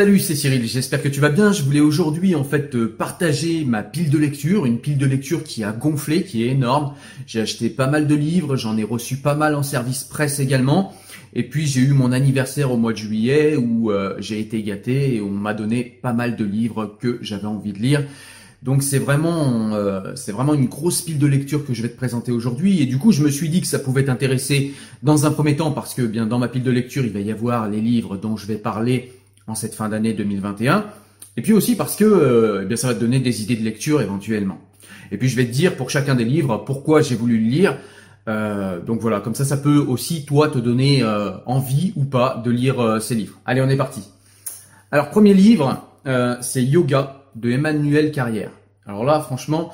Salut, 0.00 0.18
c'est 0.18 0.34
Cyril, 0.34 0.66
j'espère 0.66 1.02
que 1.02 1.08
tu 1.08 1.20
vas 1.20 1.28
bien. 1.28 1.52
Je 1.52 1.62
voulais 1.62 1.80
aujourd'hui 1.80 2.34
en 2.34 2.42
fait 2.42 2.74
partager 2.86 3.66
ma 3.66 3.82
pile 3.82 4.08
de 4.08 4.16
lecture, 4.16 4.64
une 4.64 4.78
pile 4.78 4.96
de 4.96 5.04
lecture 5.04 5.44
qui 5.44 5.62
a 5.62 5.72
gonflé, 5.72 6.24
qui 6.24 6.42
est 6.42 6.46
énorme. 6.46 6.94
J'ai 7.26 7.42
acheté 7.42 7.68
pas 7.68 7.86
mal 7.86 8.06
de 8.06 8.14
livres, 8.14 8.56
j'en 8.56 8.78
ai 8.78 8.82
reçu 8.82 9.18
pas 9.18 9.34
mal 9.34 9.54
en 9.54 9.62
service 9.62 10.04
presse 10.04 10.40
également. 10.40 10.94
Et 11.34 11.42
puis 11.42 11.66
j'ai 11.66 11.82
eu 11.82 11.92
mon 11.92 12.12
anniversaire 12.12 12.72
au 12.72 12.78
mois 12.78 12.94
de 12.94 12.96
juillet 12.96 13.56
où 13.56 13.90
euh, 13.90 14.14
j'ai 14.20 14.40
été 14.40 14.62
gâté 14.62 15.16
et 15.16 15.20
on 15.20 15.28
m'a 15.28 15.52
donné 15.52 15.84
pas 15.84 16.14
mal 16.14 16.34
de 16.34 16.46
livres 16.46 16.96
que 16.98 17.18
j'avais 17.20 17.48
envie 17.48 17.74
de 17.74 17.78
lire. 17.78 18.02
Donc 18.62 18.82
c'est 18.82 18.98
vraiment, 18.98 19.74
euh, 19.74 20.14
c'est 20.16 20.32
vraiment 20.32 20.54
une 20.54 20.66
grosse 20.66 21.02
pile 21.02 21.18
de 21.18 21.26
lecture 21.26 21.66
que 21.66 21.74
je 21.74 21.82
vais 21.82 21.90
te 21.90 21.96
présenter 21.98 22.32
aujourd'hui. 22.32 22.80
Et 22.80 22.86
du 22.86 22.96
coup, 22.96 23.12
je 23.12 23.22
me 23.22 23.28
suis 23.28 23.50
dit 23.50 23.60
que 23.60 23.66
ça 23.66 23.78
pouvait 23.78 24.06
t'intéresser 24.06 24.72
dans 25.02 25.26
un 25.26 25.30
premier 25.30 25.56
temps 25.56 25.72
parce 25.72 25.92
que 25.92 26.00
bien 26.00 26.24
dans 26.24 26.38
ma 26.38 26.48
pile 26.48 26.62
de 26.62 26.70
lecture, 26.70 27.04
il 27.04 27.12
va 27.12 27.20
y 27.20 27.30
avoir 27.30 27.68
les 27.68 27.82
livres 27.82 28.16
dont 28.16 28.38
je 28.38 28.46
vais 28.46 28.56
parler 28.56 29.12
cette 29.54 29.74
fin 29.74 29.88
d'année 29.88 30.12
2021. 30.12 30.84
Et 31.36 31.42
puis 31.42 31.52
aussi 31.52 31.76
parce 31.76 31.96
que 31.96 32.04
euh, 32.04 32.60
eh 32.62 32.66
bien 32.66 32.76
ça 32.76 32.88
va 32.88 32.94
te 32.94 33.00
donner 33.00 33.20
des 33.20 33.42
idées 33.42 33.56
de 33.56 33.62
lecture 33.62 34.00
éventuellement. 34.00 34.58
Et 35.12 35.16
puis 35.16 35.28
je 35.28 35.36
vais 35.36 35.46
te 35.46 35.52
dire 35.52 35.76
pour 35.76 35.90
chacun 35.90 36.14
des 36.14 36.24
livres 36.24 36.58
pourquoi 36.58 37.02
j'ai 37.02 37.14
voulu 37.14 37.38
le 37.38 37.48
lire. 37.48 37.78
Euh, 38.28 38.80
donc 38.80 39.00
voilà, 39.00 39.20
comme 39.20 39.34
ça, 39.34 39.44
ça 39.44 39.56
peut 39.56 39.78
aussi 39.78 40.24
toi 40.24 40.48
te 40.48 40.58
donner 40.58 41.02
euh, 41.02 41.32
envie 41.46 41.92
ou 41.96 42.04
pas 42.04 42.42
de 42.44 42.50
lire 42.50 43.00
ces 43.00 43.14
livres. 43.14 43.40
Allez, 43.46 43.62
on 43.62 43.68
est 43.68 43.76
parti. 43.76 44.02
Alors 44.92 45.10
premier 45.10 45.34
livre, 45.34 45.86
c'est 46.40 46.64
Yoga 46.64 47.22
de 47.36 47.50
Emmanuel 47.50 48.10
Carrière. 48.10 48.50
Alors 48.86 49.04
là, 49.04 49.20
franchement, 49.20 49.70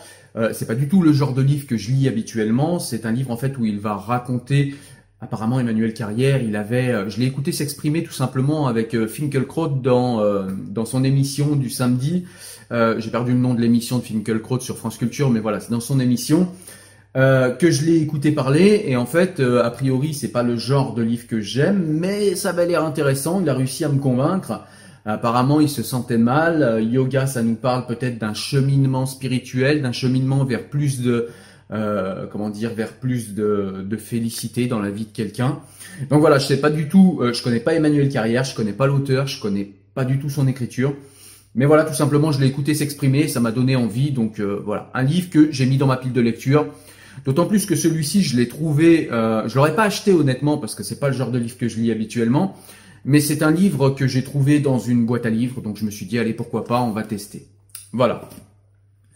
c'est 0.52 0.66
pas 0.66 0.74
du 0.74 0.88
tout 0.88 1.00
le 1.00 1.12
genre 1.12 1.32
de 1.32 1.40
livre 1.40 1.66
que 1.66 1.78
je 1.78 1.90
lis 1.90 2.06
habituellement. 2.06 2.78
C'est 2.78 3.06
un 3.06 3.12
livre 3.12 3.30
en 3.30 3.38
fait 3.38 3.56
où 3.56 3.64
il 3.64 3.80
va 3.80 3.94
raconter 3.94 4.74
Apparemment, 5.22 5.58
Emmanuel 5.58 5.94
Carrière, 5.94 6.42
il 6.42 6.56
avait, 6.56 6.90
euh, 6.90 7.08
je 7.08 7.18
l'ai 7.18 7.24
écouté 7.24 7.50
s'exprimer 7.50 8.02
tout 8.02 8.12
simplement 8.12 8.66
avec 8.66 8.94
euh, 8.94 9.08
Finkelkraut 9.08 9.68
dans 9.68 10.20
euh, 10.20 10.48
dans 10.68 10.84
son 10.84 11.04
émission 11.04 11.56
du 11.56 11.70
samedi. 11.70 12.24
J'ai 12.70 13.10
perdu 13.10 13.32
le 13.32 13.38
nom 13.38 13.54
de 13.54 13.60
l'émission 13.60 13.98
de 13.98 14.02
Finkelkraut 14.02 14.58
sur 14.58 14.76
France 14.76 14.98
Culture, 14.98 15.30
mais 15.30 15.38
voilà, 15.38 15.60
c'est 15.60 15.70
dans 15.70 15.80
son 15.80 16.00
émission 16.00 16.48
que 17.14 17.70
je 17.70 17.84
l'ai 17.84 17.98
écouté 18.02 18.32
parler. 18.32 18.82
Et 18.86 18.96
en 18.96 19.06
fait, 19.06 19.38
a 19.38 19.70
priori, 19.70 20.14
c'est 20.14 20.32
pas 20.32 20.42
le 20.42 20.56
genre 20.56 20.92
de 20.92 21.00
livre 21.00 21.28
que 21.28 21.40
j'aime, 21.40 21.84
mais 21.86 22.34
ça 22.34 22.48
avait 22.50 22.66
l'air 22.66 22.84
intéressant. 22.84 23.40
Il 23.40 23.48
a 23.48 23.54
réussi 23.54 23.84
à 23.84 23.88
me 23.88 24.00
convaincre. 24.00 24.64
Apparemment, 25.04 25.60
il 25.60 25.68
se 25.68 25.84
sentait 25.84 26.18
mal. 26.18 26.82
yoga, 26.82 27.28
ça 27.28 27.44
nous 27.44 27.54
parle 27.54 27.86
peut-être 27.86 28.18
d'un 28.18 28.34
cheminement 28.34 29.06
spirituel, 29.06 29.80
d'un 29.80 29.92
cheminement 29.92 30.44
vers 30.44 30.68
plus 30.68 31.00
de 31.02 31.28
euh, 31.72 32.26
comment 32.30 32.50
dire, 32.50 32.74
vers 32.74 32.92
plus 32.92 33.34
de, 33.34 33.96
félicité 33.98 34.66
dans 34.66 34.80
la 34.80 34.90
vie 34.90 35.06
de 35.06 35.12
quelqu'un. 35.12 35.60
Donc 36.10 36.20
voilà, 36.20 36.38
je 36.38 36.46
sais 36.46 36.60
pas 36.60 36.70
du 36.70 36.88
tout, 36.88 37.18
euh, 37.20 37.32
je 37.32 37.42
connais 37.42 37.60
pas 37.60 37.74
Emmanuel 37.74 38.08
Carrière, 38.08 38.44
je 38.44 38.54
connais 38.54 38.72
pas 38.72 38.86
l'auteur, 38.86 39.26
je 39.26 39.40
connais 39.40 39.70
pas 39.94 40.04
du 40.04 40.18
tout 40.18 40.28
son 40.28 40.46
écriture. 40.46 40.94
Mais 41.56 41.64
voilà, 41.64 41.84
tout 41.84 41.94
simplement, 41.94 42.32
je 42.32 42.40
l'ai 42.40 42.46
écouté 42.46 42.74
s'exprimer, 42.74 43.28
ça 43.28 43.40
m'a 43.40 43.50
donné 43.50 43.76
envie. 43.76 44.12
Donc 44.12 44.38
euh, 44.38 44.60
voilà, 44.64 44.90
un 44.94 45.02
livre 45.02 45.30
que 45.30 45.50
j'ai 45.50 45.66
mis 45.66 45.78
dans 45.78 45.86
ma 45.86 45.96
pile 45.96 46.12
de 46.12 46.20
lecture. 46.20 46.66
D'autant 47.24 47.46
plus 47.46 47.64
que 47.64 47.74
celui-ci, 47.74 48.22
je 48.22 48.36
l'ai 48.36 48.46
trouvé, 48.46 49.08
euh, 49.10 49.48
je 49.48 49.56
l'aurais 49.56 49.74
pas 49.74 49.84
acheté 49.84 50.12
honnêtement 50.12 50.58
parce 50.58 50.74
que 50.74 50.82
c'est 50.82 51.00
pas 51.00 51.08
le 51.08 51.14
genre 51.14 51.30
de 51.30 51.38
livre 51.38 51.56
que 51.56 51.66
je 51.66 51.80
lis 51.80 51.90
habituellement. 51.90 52.56
Mais 53.06 53.20
c'est 53.20 53.42
un 53.42 53.50
livre 53.50 53.90
que 53.90 54.06
j'ai 54.06 54.22
trouvé 54.22 54.60
dans 54.60 54.78
une 54.78 55.06
boîte 55.06 55.24
à 55.24 55.30
livres, 55.30 55.62
donc 55.62 55.78
je 55.78 55.84
me 55.84 55.90
suis 55.90 56.04
dit 56.06 56.18
allez 56.18 56.34
pourquoi 56.34 56.64
pas, 56.64 56.82
on 56.82 56.90
va 56.90 57.04
tester. 57.04 57.46
Voilà. 57.92 58.28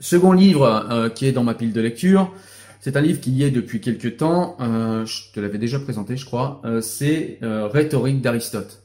Second 0.00 0.32
livre 0.32 0.86
euh, 0.90 1.10
qui 1.10 1.26
est 1.26 1.32
dans 1.32 1.44
ma 1.44 1.52
pile 1.52 1.74
de 1.74 1.80
lecture, 1.80 2.32
c'est 2.80 2.96
un 2.96 3.02
livre 3.02 3.20
qui 3.20 3.30
y 3.32 3.44
est 3.44 3.50
depuis 3.50 3.82
quelques 3.82 4.16
temps, 4.16 4.56
euh, 4.58 5.04
je 5.04 5.30
te 5.34 5.40
l'avais 5.40 5.58
déjà 5.58 5.78
présenté 5.78 6.16
je 6.16 6.24
crois, 6.24 6.62
euh, 6.64 6.80
c'est 6.80 7.38
Rhétorique 7.42 8.22
d'Aristote. 8.22 8.82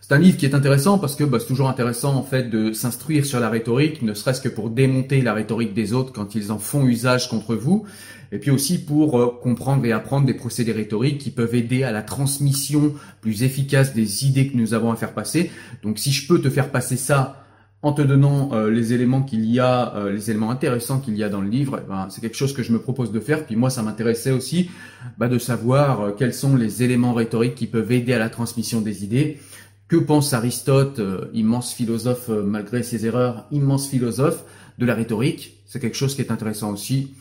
C'est 0.00 0.14
un 0.14 0.18
livre 0.18 0.38
qui 0.38 0.46
est 0.46 0.54
intéressant 0.54 0.98
parce 0.98 1.16
que 1.16 1.24
bah, 1.24 1.38
c'est 1.38 1.46
toujours 1.46 1.68
intéressant 1.68 2.14
en 2.14 2.22
fait 2.22 2.48
de 2.48 2.72
s'instruire 2.72 3.26
sur 3.26 3.40
la 3.40 3.50
rhétorique, 3.50 4.00
ne 4.00 4.14
serait-ce 4.14 4.40
que 4.40 4.48
pour 4.48 4.70
démonter 4.70 5.20
la 5.20 5.34
rhétorique 5.34 5.74
des 5.74 5.92
autres 5.92 6.12
quand 6.12 6.34
ils 6.34 6.50
en 6.50 6.58
font 6.58 6.86
usage 6.86 7.28
contre 7.28 7.54
vous, 7.54 7.84
et 8.32 8.38
puis 8.38 8.50
aussi 8.50 8.82
pour 8.82 9.40
comprendre 9.40 9.84
et 9.84 9.92
apprendre 9.92 10.26
des 10.26 10.34
procédés 10.34 10.72
rhétoriques 10.72 11.18
qui 11.18 11.30
peuvent 11.30 11.54
aider 11.54 11.84
à 11.84 11.92
la 11.92 12.02
transmission 12.02 12.94
plus 13.20 13.42
efficace 13.42 13.94
des 13.94 14.26
idées 14.26 14.48
que 14.48 14.56
nous 14.56 14.72
avons 14.72 14.90
à 14.92 14.96
faire 14.96 15.12
passer. 15.12 15.50
Donc 15.82 15.98
si 15.98 16.10
je 16.10 16.26
peux 16.26 16.40
te 16.40 16.48
faire 16.48 16.70
passer 16.70 16.96
ça 16.96 17.43
en 17.84 17.92
te 17.92 18.00
donnant 18.00 18.48
euh, 18.54 18.70
les 18.70 18.94
éléments 18.94 19.22
qu'il 19.22 19.44
y 19.44 19.60
a, 19.60 19.94
euh, 19.94 20.10
les 20.10 20.30
éléments 20.30 20.50
intéressants 20.50 21.00
qu'il 21.00 21.16
y 21.18 21.22
a 21.22 21.28
dans 21.28 21.42
le 21.42 21.50
livre, 21.50 21.80
eh 21.84 21.86
ben, 21.86 22.08
c'est 22.08 22.22
quelque 22.22 22.36
chose 22.36 22.54
que 22.54 22.62
je 22.62 22.72
me 22.72 22.80
propose 22.80 23.12
de 23.12 23.20
faire. 23.20 23.44
Puis 23.44 23.56
moi, 23.56 23.68
ça 23.68 23.82
m'intéressait 23.82 24.30
aussi 24.30 24.70
bah, 25.18 25.28
de 25.28 25.38
savoir 25.38 26.00
euh, 26.00 26.10
quels 26.12 26.32
sont 26.32 26.56
les 26.56 26.82
éléments 26.82 27.12
rhétoriques 27.12 27.54
qui 27.54 27.66
peuvent 27.66 27.92
aider 27.92 28.14
à 28.14 28.18
la 28.18 28.30
transmission 28.30 28.80
des 28.80 29.04
idées. 29.04 29.38
Que 29.86 29.96
pense 29.96 30.32
Aristote, 30.32 30.98
immense 31.34 31.74
philosophe 31.74 32.30
malgré 32.30 32.82
ses 32.82 33.04
erreurs, 33.04 33.46
immense 33.52 33.86
philosophe 33.86 34.44
de 34.78 34.86
la 34.86 34.94
rhétorique? 34.94 35.58
C'est 35.66 35.78
quelque 35.78 35.96
chose 35.96 36.14
qui 36.14 36.22
est 36.22 36.32
intéressant 36.32 36.72
aussi. 36.72 37.12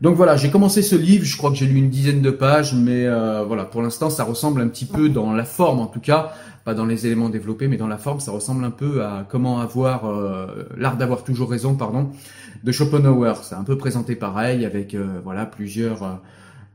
Donc 0.00 0.14
voilà, 0.14 0.36
j'ai 0.36 0.48
commencé 0.48 0.82
ce 0.82 0.94
livre, 0.94 1.24
je 1.24 1.36
crois 1.36 1.50
que 1.50 1.56
j'ai 1.56 1.66
lu 1.66 1.76
une 1.76 1.90
dizaine 1.90 2.22
de 2.22 2.30
pages, 2.30 2.72
mais 2.72 3.06
euh, 3.06 3.42
voilà, 3.44 3.64
pour 3.64 3.82
l'instant 3.82 4.10
ça 4.10 4.22
ressemble 4.22 4.60
un 4.60 4.68
petit 4.68 4.84
peu 4.84 5.08
dans 5.08 5.32
la 5.32 5.44
forme 5.44 5.80
en 5.80 5.86
tout 5.86 5.98
cas, 5.98 6.34
pas 6.64 6.72
dans 6.74 6.86
les 6.86 7.06
éléments 7.06 7.28
développés, 7.28 7.66
mais 7.66 7.78
dans 7.78 7.88
la 7.88 7.98
forme, 7.98 8.20
ça 8.20 8.30
ressemble 8.30 8.64
un 8.64 8.70
peu 8.70 9.02
à 9.02 9.26
comment 9.28 9.58
avoir 9.58 10.04
euh, 10.04 10.68
l'art 10.76 10.96
d'avoir 10.98 11.24
toujours 11.24 11.50
raison, 11.50 11.74
pardon, 11.74 12.10
de 12.62 12.70
Schopenhauer. 12.70 13.42
C'est 13.42 13.56
un 13.56 13.64
peu 13.64 13.76
présenté 13.76 14.14
pareil 14.14 14.64
avec 14.64 14.94
euh, 14.94 15.18
voilà 15.24 15.46
plusieurs 15.46 16.20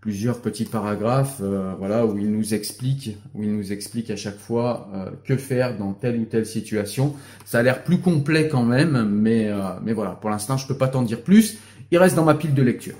plusieurs 0.01 0.41
petits 0.41 0.65
paragraphes, 0.65 1.41
voilà 1.79 2.05
où 2.05 2.17
il 2.17 2.29
nous 2.29 2.53
explique, 2.53 3.17
où 3.33 3.43
il 3.43 3.55
nous 3.55 3.71
explique 3.71 4.09
à 4.09 4.17
chaque 4.17 4.37
fois 4.37 4.89
que 5.23 5.37
faire 5.37 5.77
dans 5.77 5.93
telle 5.93 6.19
ou 6.19 6.25
telle 6.25 6.45
situation. 6.45 7.15
Ça 7.45 7.59
a 7.59 7.63
l'air 7.63 7.85
plus 7.85 7.99
complet 7.99 8.49
quand 8.49 8.63
même, 8.63 9.09
mais 9.09 9.49
mais 9.81 9.93
voilà, 9.93 10.11
pour 10.11 10.29
l'instant 10.29 10.57
je 10.57 10.67
peux 10.67 10.75
pas 10.75 10.89
t'en 10.89 11.03
dire 11.03 11.21
plus. 11.21 11.57
Il 11.89 11.99
reste 11.99 12.17
dans 12.17 12.25
ma 12.25 12.33
pile 12.33 12.53
de 12.53 12.61
lecture. 12.61 12.95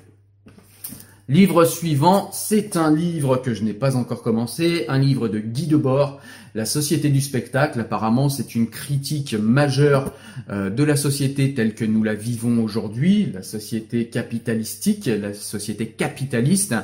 Livre 1.29 1.63
suivant, 1.63 2.29
c'est 2.34 2.75
un 2.75 2.94
livre 2.94 3.38
que 3.38 3.53
je 3.53 3.63
n'ai 3.63 3.73
pas 3.73 3.95
encore 3.95 4.23
commencé, 4.23 4.84
un 4.89 5.00
livre 5.00 5.29
de 5.29 5.39
Guy 5.39 5.67
Debord, 5.67 6.19
La 6.56 6.66
société 6.66 7.09
du 7.09 7.19
spectacle. 7.19 7.80
Apparemment, 7.80 8.30
c'est 8.30 8.53
une 8.53 8.69
critique 8.69 9.34
majeure 9.34 10.14
euh, 10.52 10.69
de 10.69 10.84
la 10.84 10.96
société 10.96 11.56
telle 11.56 11.74
que 11.74 11.84
nous 11.84 12.03
la 12.03 12.14
vivons 12.14 12.64
aujourd'hui, 12.64 13.31
la 13.34 13.41
société 13.41 14.06
capitalistique, 14.06 15.08
la 15.08 15.34
société 15.34 15.88
capitaliste. 15.88 16.75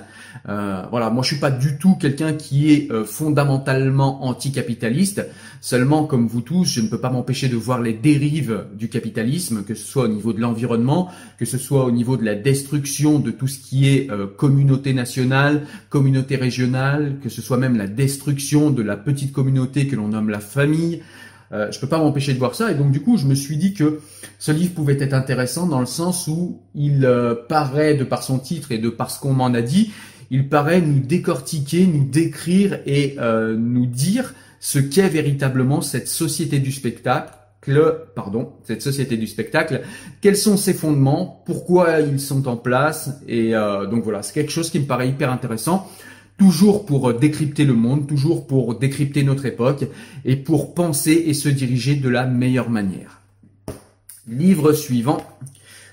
Euh, 0.48 0.82
voilà, 0.90 1.12
moi 1.12 1.22
je 1.22 1.28
suis 1.28 1.40
pas 1.40 1.52
du 1.52 1.78
tout 1.78 1.96
quelqu'un 1.96 2.34
qui 2.34 2.74
est 2.74 2.92
euh, 2.92 3.06
fondamentalement 3.06 4.26
anticapitaliste. 4.26 5.28
Seulement, 5.62 6.06
comme 6.06 6.28
vous 6.28 6.42
tous, 6.42 6.66
je 6.66 6.82
ne 6.82 6.88
peux 6.88 7.00
pas 7.00 7.12
m'empêcher 7.12 7.48
de 7.48 7.56
voir 7.56 7.80
les 7.80 7.94
dérives 7.94 8.66
du 8.76 8.90
capitalisme, 8.90 9.64
que 9.64 9.76
ce 9.76 9.86
soit 9.86 10.06
au 10.06 10.08
niveau 10.08 10.34
de 10.34 10.40
l'environnement, 10.40 11.12
que 11.38 11.46
ce 11.46 11.60
soit 11.60 11.86
au 11.86 11.92
niveau 11.92 12.18
de 12.18 12.24
la 12.24 12.34
destruction 12.34 13.20
de 13.20 13.30
tout 13.30 13.48
ce 13.48 13.60
qui 13.60 13.90
est 13.90 14.10
communauté 14.38 14.94
nationale, 14.94 15.64
communauté 15.90 16.38
régionale, 16.38 17.18
que 17.22 17.28
ce 17.28 17.42
soit 17.42 17.58
même 17.58 17.78
la 17.78 17.88
destruction 17.88 18.70
de 18.70 18.82
la 18.82 18.96
petite 18.96 19.34
communauté 19.34 19.59
que 19.68 19.96
l'on 19.96 20.10
nomme 20.10 20.30
la 20.30 20.40
famille. 20.40 21.02
Euh, 21.52 21.72
je 21.72 21.80
peux 21.80 21.88
pas 21.88 21.98
m'empêcher 21.98 22.34
de 22.34 22.38
voir 22.38 22.54
ça 22.54 22.72
et 22.72 22.76
donc 22.76 22.92
du 22.92 23.02
coup 23.02 23.18
je 23.18 23.26
me 23.26 23.34
suis 23.34 23.58
dit 23.58 23.74
que 23.74 24.02
ce 24.38 24.52
livre 24.52 24.76
pouvait 24.76 25.02
être 25.02 25.14
intéressant 25.14 25.66
dans 25.66 25.80
le 25.80 25.88
sens 25.88 26.28
où 26.28 26.62
il 26.76 27.06
euh, 27.06 27.34
paraît 27.34 27.96
de 27.96 28.04
par 28.04 28.22
son 28.22 28.38
titre 28.38 28.72
et 28.72 28.78
de 28.78 28.90
par 28.90 29.10
ce 29.10 29.20
qu'on 29.20 29.34
m'en 29.34 29.48
a 29.48 29.62
dit, 29.62 29.92
il 30.30 30.48
paraît 30.48 30.80
nous 30.80 31.00
décortiquer, 31.00 31.88
nous 31.88 32.06
décrire 32.06 32.80
et 32.86 33.16
euh, 33.20 33.56
nous 33.58 33.88
dire 33.88 34.36
ce 34.60 34.78
qu'est 34.78 35.10
véritablement 35.10 35.82
cette 35.82 36.08
société 36.08 36.60
du 36.60 36.72
spectacle 36.72 37.34
pardon, 38.16 38.54
cette 38.64 38.82
société 38.82 39.18
du 39.18 39.28
spectacle, 39.28 39.82
quels 40.22 40.38
sont 40.38 40.58
ses 40.58 40.74
fondements, 40.74 41.44
pourquoi 41.46 42.00
ils 42.00 42.20
sont 42.20 42.48
en 42.48 42.58
place, 42.58 43.22
et 43.28 43.56
euh, 43.56 43.86
donc 43.86 44.04
voilà, 44.04 44.24
c'est 44.24 44.34
quelque 44.34 44.52
chose 44.52 44.70
qui 44.70 44.80
me 44.80 44.86
paraît 44.86 45.10
hyper 45.10 45.32
intéressant, 45.32 45.90
toujours 46.40 46.86
pour 46.86 47.14
décrypter 47.14 47.66
le 47.66 47.74
monde, 47.74 48.08
toujours 48.08 48.48
pour 48.48 48.80
décrypter 48.80 49.24
notre 49.24 49.46
époque, 49.46 49.86
et 50.26 50.38
pour 50.38 50.74
penser 50.74 51.12
et 51.28 51.34
se 51.36 51.50
diriger 51.50 51.96
de 51.96 52.10
la 52.10 52.26
meilleure 52.26 52.70
manière. 52.70 53.22
Livre 54.28 54.74
suivant, 54.74 55.22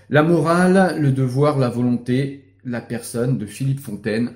La 0.08 0.22
morale, 0.22 0.98
le 1.00 1.10
devoir, 1.10 1.58
la 1.58 1.68
volonté, 1.68 2.44
la 2.64 2.80
personne 2.80 3.38
de 3.38 3.46
Philippe 3.46 3.80
Fontaine. 3.80 4.34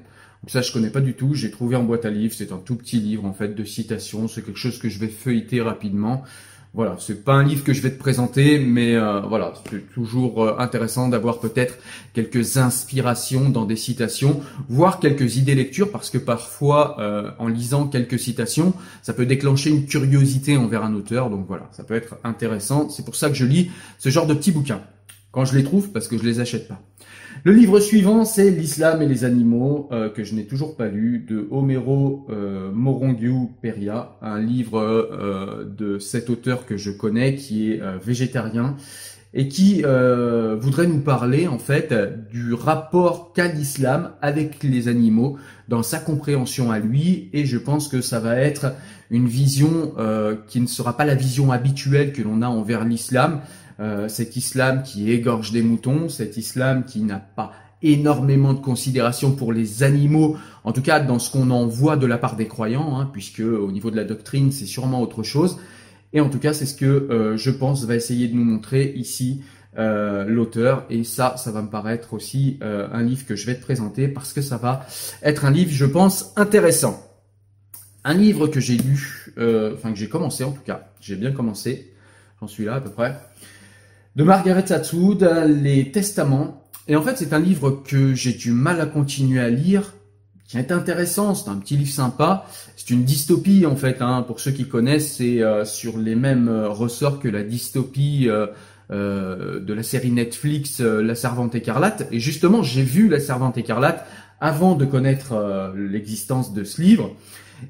Ça, 0.49 0.63
je 0.63 0.73
connais 0.73 0.91
pas 0.91 1.01
du 1.01 1.15
tout. 1.15 1.35
J'ai 1.35 1.51
trouvé 1.53 1.77
en 1.77 1.85
boîte 1.85 2.05
à 2.05 2.11
livres. 2.11 2.35
C'est 2.37 2.51
un 2.51 2.59
tout 2.59 2.75
petit 2.75 2.99
livre, 2.99 3.25
en 3.25 3.33
fait, 3.33 3.55
de 3.55 3.65
citations. 3.65 4.27
C'est 4.27 4.43
quelque 4.43 4.59
chose 4.59 4.79
que 4.79 4.89
je 4.89 4.99
vais 4.99 5.09
feuilleter 5.09 5.61
rapidement. 5.61 6.25
Voilà, 6.73 6.95
c'est 7.01 7.25
pas 7.25 7.33
un 7.33 7.43
livre 7.43 7.65
que 7.65 7.73
je 7.73 7.83
vais 7.83 7.91
te 7.91 7.99
présenter, 7.99 8.61
mais 8.61 8.95
euh, 8.95 9.23
voilà, 9.23 9.55
c'est 9.69 9.91
toujours 9.93 10.45
euh, 10.45 10.55
intéressant 10.59 11.09
d'avoir 11.09 11.41
peut-être 11.41 11.75
quelques 12.15 12.59
inspirations 12.59 13.49
dans 13.49 13.65
des 13.65 13.75
citations, 13.75 14.41
voire 14.69 15.01
quelques 15.01 15.37
idées 15.37 15.57
lecture, 15.57 15.91
parce 15.91 16.11
que 16.11 16.19
parfois, 16.19 16.95
euh, 17.01 17.33
en 17.41 17.49
lisant 17.49 17.89
quelques 17.89 18.21
citations, 18.21 18.73
ça 19.03 19.15
peut 19.15 19.27
déclencher 19.27 19.71
une 19.71 19.87
curiosité 19.87 20.57
envers 20.57 20.85
un 20.85 20.95
auteur. 20.95 21.29
Donc 21.29 21.45
voilà, 21.49 21.69
ça 21.73 21.83
peut 21.83 21.95
être 21.95 22.19
intéressant. 22.23 22.89
C'est 22.89 23.05
pour 23.05 23.17
ça 23.17 23.29
que 23.29 23.35
je 23.35 23.47
lis 23.47 23.73
ce 23.99 24.09
genre 24.09 24.29
de 24.29 24.35
petits 24.35 24.53
bouquins 24.53 24.83
quand 25.33 25.45
je 25.45 25.57
les 25.57 25.65
trouve, 25.65 25.91
parce 25.91 26.07
que 26.07 26.19
je 26.19 26.23
les 26.23 26.39
achète 26.39 26.69
pas. 26.69 26.81
Le 27.43 27.53
livre 27.53 27.81
suivant, 27.81 28.27
c'est 28.27 28.51
L'Islam 28.51 29.01
et 29.01 29.07
les 29.07 29.25
animaux, 29.25 29.89
euh, 29.93 30.11
que 30.11 30.25
je 30.25 30.35
n'ai 30.35 30.45
toujours 30.45 30.77
pas 30.77 30.89
lu, 30.89 31.25
de 31.27 31.49
Homero 31.51 32.27
euh, 32.29 32.71
Morongiu 32.71 33.49
Peria, 33.63 34.17
un 34.21 34.39
livre 34.39 34.79
euh, 34.79 35.65
de 35.65 35.99
cet 35.99 36.29
auteur 36.29 36.67
que 36.67 36.77
je 36.77 36.91
connais, 36.91 37.37
qui 37.37 37.73
est 37.73 37.81
euh, 37.81 37.97
végétarien, 37.97 38.77
et 39.33 39.49
qui 39.49 39.85
voudrait 40.61 40.89
nous 40.89 41.03
parler 41.03 41.47
en 41.47 41.61
fait 41.61 41.95
du 42.33 42.53
rapport 42.53 43.33
qu'a 43.33 43.47
l'islam 43.47 44.11
avec 44.23 44.65
les 44.65 44.89
animaux 44.89 45.39
dans 45.69 45.85
sa 45.85 46.01
compréhension 46.01 46.73
à 46.73 46.81
lui, 46.81 47.31
et 47.33 47.45
je 47.45 47.57
pense 47.57 47.87
que 47.87 48.01
ça 48.01 48.19
va 48.19 48.35
être 48.35 48.73
une 49.09 49.29
vision 49.29 49.95
qui 50.49 50.61
ne 50.61 50.67
sera 50.67 50.97
pas 50.97 51.05
la 51.05 51.15
vision 51.15 51.53
habituelle 51.53 52.13
que 52.13 52.23
l'on 52.23 52.43
a 52.43 52.49
envers 52.49 52.85
l'islam, 52.85 53.41
euh, 53.81 54.09
cet 54.09 54.37
islam 54.37 54.83
qui 54.83 55.11
égorge 55.11 55.53
des 55.53 55.63
moutons, 55.63 56.11
cet 56.11 56.37
islam 56.37 56.85
qui 56.85 57.01
n'a 57.01 57.19
pas 57.19 57.53
énormément 57.81 58.53
de 58.53 58.61
considération 58.61 59.33
pour 59.33 59.55
les 59.55 59.83
animaux, 59.83 60.37
en 60.65 60.73
tout 60.73 60.83
cas 60.83 61.01
dans 61.01 61.19
ce 61.19 61.31
qu'on 61.31 61.51
en 61.51 61.67
voit 61.67 61.97
de 61.97 62.07
la 62.07 62.19
part 62.19 62.37
des 62.37 62.47
croyants, 62.47 63.01
hein, 63.01 63.09
puisque 63.11 63.41
au 63.41 63.73
niveau 63.73 63.91
de 63.91 63.97
la 63.97 64.05
doctrine 64.05 64.53
c'est 64.53 64.67
sûrement 64.67 65.01
autre 65.01 65.23
chose. 65.23 65.59
Et 66.13 66.21
en 66.21 66.29
tout 66.29 66.39
cas 66.39 66.53
c'est 66.53 66.67
ce 66.67 66.75
que 66.75 66.85
euh, 66.85 67.39
je 67.39 67.51
pense 67.51 67.85
va 67.87 67.95
essayer 67.95 68.29
de 68.29 68.35
nous 68.35 68.45
montrer 68.45 68.93
ici 68.97 69.41
euh, 69.79 70.27
l'auteur. 70.27 70.85
Et 70.91 71.03
ça, 71.03 71.39
ça 71.39 71.51
va 71.51 71.63
me 71.63 71.71
paraître 71.71 72.13
aussi 72.13 72.59
un 72.61 73.03
livre 73.03 73.25
que 73.25 73.35
je 73.35 73.47
vais 73.47 73.55
te 73.55 73.63
présenter 73.63 74.09
parce 74.09 74.35
que 74.35 74.43
ça 74.43 74.59
va 74.59 74.85
être 75.23 75.47
un 75.47 75.51
livre, 75.51 75.73
je 75.73 75.87
pense, 75.87 76.35
intéressant. 76.37 77.03
Un 78.05 78.13
livre 78.13 78.47
que 78.47 78.61
j'ai 78.61 78.77
lu, 78.77 79.33
enfin 79.39 79.91
que 79.93 79.99
j'ai 79.99 80.11
commencé 80.11 80.45
en 80.45 80.53
tout 80.53 80.63
cas, 80.67 80.91
j'ai 81.01 81.17
bien 81.17 81.33
commencé, 81.33 81.95
j'en 82.41 82.47
suis 82.47 82.67
là 82.67 82.75
à 82.75 82.81
peu 82.83 82.91
près 82.91 83.17
de 84.17 84.25
Margaret 84.25 84.73
Atwood, 84.73 85.23
Les 85.63 85.93
Testaments. 85.93 86.65
Et 86.89 86.97
en 86.97 87.03
fait, 87.03 87.17
c'est 87.17 87.33
un 87.33 87.39
livre 87.39 87.83
que 87.87 88.15
j'ai 88.15 88.33
du 88.33 88.51
mal 88.51 88.81
à 88.81 88.87
continuer 88.87 89.41
à 89.41 89.51
lire, 89.51 89.95
qui 90.51 90.59
est 90.59 90.73
intéressant, 90.73 91.37
c'est 91.37 91.49
un 91.49 91.57
petit 91.57 91.77
livre 91.77 91.93
sympa. 91.93 92.45
C'est 92.77 92.91
une 92.91 93.05
dystopie 93.05 93.67
en 93.67 93.77
fait, 93.77 94.03
hein. 94.03 94.23
pour 94.23 94.41
ceux 94.41 94.51
qui 94.51 94.67
connaissent, 94.67 95.19
c'est 95.19 95.43
euh, 95.43 95.65
sur 95.65 95.97
les 95.97 96.17
mêmes 96.17 96.49
euh, 96.49 96.69
ressorts 96.69 97.21
que 97.21 97.29
la 97.29 97.45
dystopie 97.45 98.29
euh, 98.29 98.49
de 99.61 99.73
la 99.73 99.85
série 99.85 100.11
Netflix 100.11 100.81
La 100.81 101.15
Servante 101.15 101.55
écarlate. 101.55 102.09
Et 102.11 102.19
justement, 102.19 102.65
j'ai 102.65 102.83
vu 102.83 103.09
La 103.09 103.21
Servante 103.21 103.57
écarlate 103.59 104.05
avant 104.41 104.75
de 104.75 104.85
connaître 104.85 105.73
l'existence 105.77 106.53
de 106.53 106.65
ce 106.65 106.83
livre. 106.83 107.15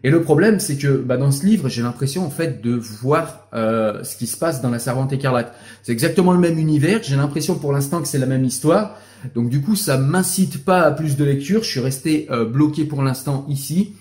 Et 0.05 0.11
le 0.11 0.23
problème, 0.23 0.61
c'est 0.61 0.77
que 0.77 0.89
bah, 0.89 1.17
dans 1.17 1.31
ce 1.31 1.45
livre, 1.45 1.69
j'ai 1.69 1.83
l'impression 1.83 2.25
en 2.25 2.31
fait 2.31 2.63
de 2.63 2.75
voir 2.75 3.49
euh, 3.55 4.03
ce 4.05 4.17
qui 4.17 4.27
se 4.27 4.37
passe 4.37 4.63
dans 4.63 4.71
La 4.71 4.79
Servante 4.79 5.13
écarlate. 5.13 5.55
C'est 5.83 5.93
exactement 5.93 6.33
le 6.33 6.39
même 6.39 6.59
univers. 6.59 7.01
J'ai 7.03 7.17
l'impression 7.17 7.57
pour 7.57 7.73
l'instant 7.73 8.01
que 8.01 8.09
c'est 8.09 8.19
la 8.19 8.27
même 8.27 8.45
histoire. 8.45 8.97
Donc 9.35 9.51
du 9.51 9.61
coup, 9.61 9.77
ça 9.77 9.99
m'incite 9.99 10.65
pas 10.65 10.83
à 10.83 10.91
plus 10.91 11.17
de 11.17 11.25
lecture. 11.25 11.63
Je 11.63 11.69
suis 11.69 11.81
resté 11.81 12.27
euh, 12.31 12.45
bloqué 12.45 12.85
pour 12.85 13.03
l'instant 13.03 13.45
ici. 13.49 13.95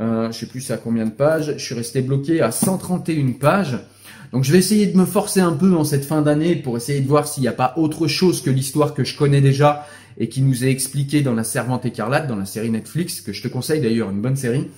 Euh, 0.00 0.32
je 0.32 0.38
sais 0.38 0.46
plus 0.46 0.70
à 0.70 0.76
combien 0.76 1.04
de 1.04 1.12
pages. 1.12 1.54
Je 1.56 1.64
suis 1.64 1.74
resté 1.74 2.02
bloqué 2.02 2.40
à 2.40 2.50
131 2.50 3.32
pages. 3.32 3.78
Donc 4.32 4.42
je 4.42 4.50
vais 4.50 4.58
essayer 4.58 4.86
de 4.86 4.96
me 4.96 5.04
forcer 5.04 5.40
un 5.40 5.52
peu 5.52 5.76
en 5.76 5.84
cette 5.84 6.04
fin 6.04 6.20
d'année 6.20 6.56
pour 6.56 6.76
essayer 6.76 7.00
de 7.00 7.06
voir 7.06 7.28
s'il 7.28 7.42
n'y 7.42 7.48
a 7.48 7.52
pas 7.52 7.74
autre 7.76 8.08
chose 8.08 8.42
que 8.42 8.50
l'histoire 8.50 8.92
que 8.92 9.04
je 9.04 9.16
connais 9.16 9.40
déjà 9.40 9.86
et 10.18 10.28
qui 10.28 10.42
nous 10.42 10.64
est 10.64 10.70
expliquée 10.70 11.22
dans 11.22 11.34
La 11.34 11.44
Servante 11.44 11.86
écarlate, 11.86 12.26
dans 12.26 12.34
la 12.34 12.44
série 12.44 12.70
Netflix, 12.70 13.20
que 13.20 13.32
je 13.32 13.42
te 13.42 13.48
conseille 13.48 13.80
d'ailleurs, 13.80 14.10
une 14.10 14.20
bonne 14.20 14.36
série. 14.36 14.68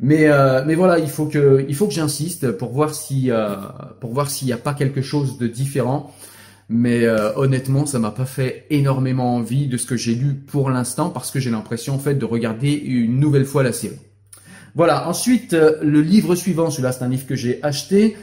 Mais 0.00 0.26
euh, 0.26 0.64
mais 0.66 0.74
voilà, 0.74 0.98
il 0.98 1.08
faut 1.08 1.26
que 1.26 1.64
il 1.68 1.74
faut 1.74 1.86
que 1.86 1.94
j'insiste 1.94 2.50
pour 2.52 2.72
voir 2.72 2.94
si 2.94 3.30
euh, 3.30 3.56
pour 4.00 4.12
voir 4.12 4.30
s'il 4.30 4.46
n'y 4.46 4.52
a 4.52 4.58
pas 4.58 4.74
quelque 4.74 5.02
chose 5.02 5.38
de 5.38 5.46
différent. 5.46 6.14
Mais 6.68 7.04
euh, 7.04 7.34
honnêtement, 7.36 7.86
ça 7.86 7.98
m'a 7.98 8.10
pas 8.10 8.24
fait 8.24 8.66
énormément 8.70 9.36
envie 9.36 9.66
de 9.66 9.76
ce 9.76 9.84
que 9.86 9.96
j'ai 9.96 10.14
lu 10.14 10.34
pour 10.34 10.70
l'instant 10.70 11.10
parce 11.10 11.30
que 11.30 11.38
j'ai 11.38 11.50
l'impression 11.50 11.94
en 11.94 11.98
fait 11.98 12.14
de 12.14 12.24
regarder 12.24 12.72
une 12.72 13.20
nouvelle 13.20 13.44
fois 13.44 13.62
la 13.62 13.72
série. 13.72 13.98
Voilà. 14.74 15.06
Ensuite, 15.08 15.52
le 15.52 16.00
livre 16.00 16.34
suivant, 16.34 16.70
celui-là, 16.70 16.92
c'est 16.92 17.04
un 17.04 17.08
livre 17.08 17.26
que 17.26 17.34
j'ai 17.34 17.62
acheté. 17.62 18.16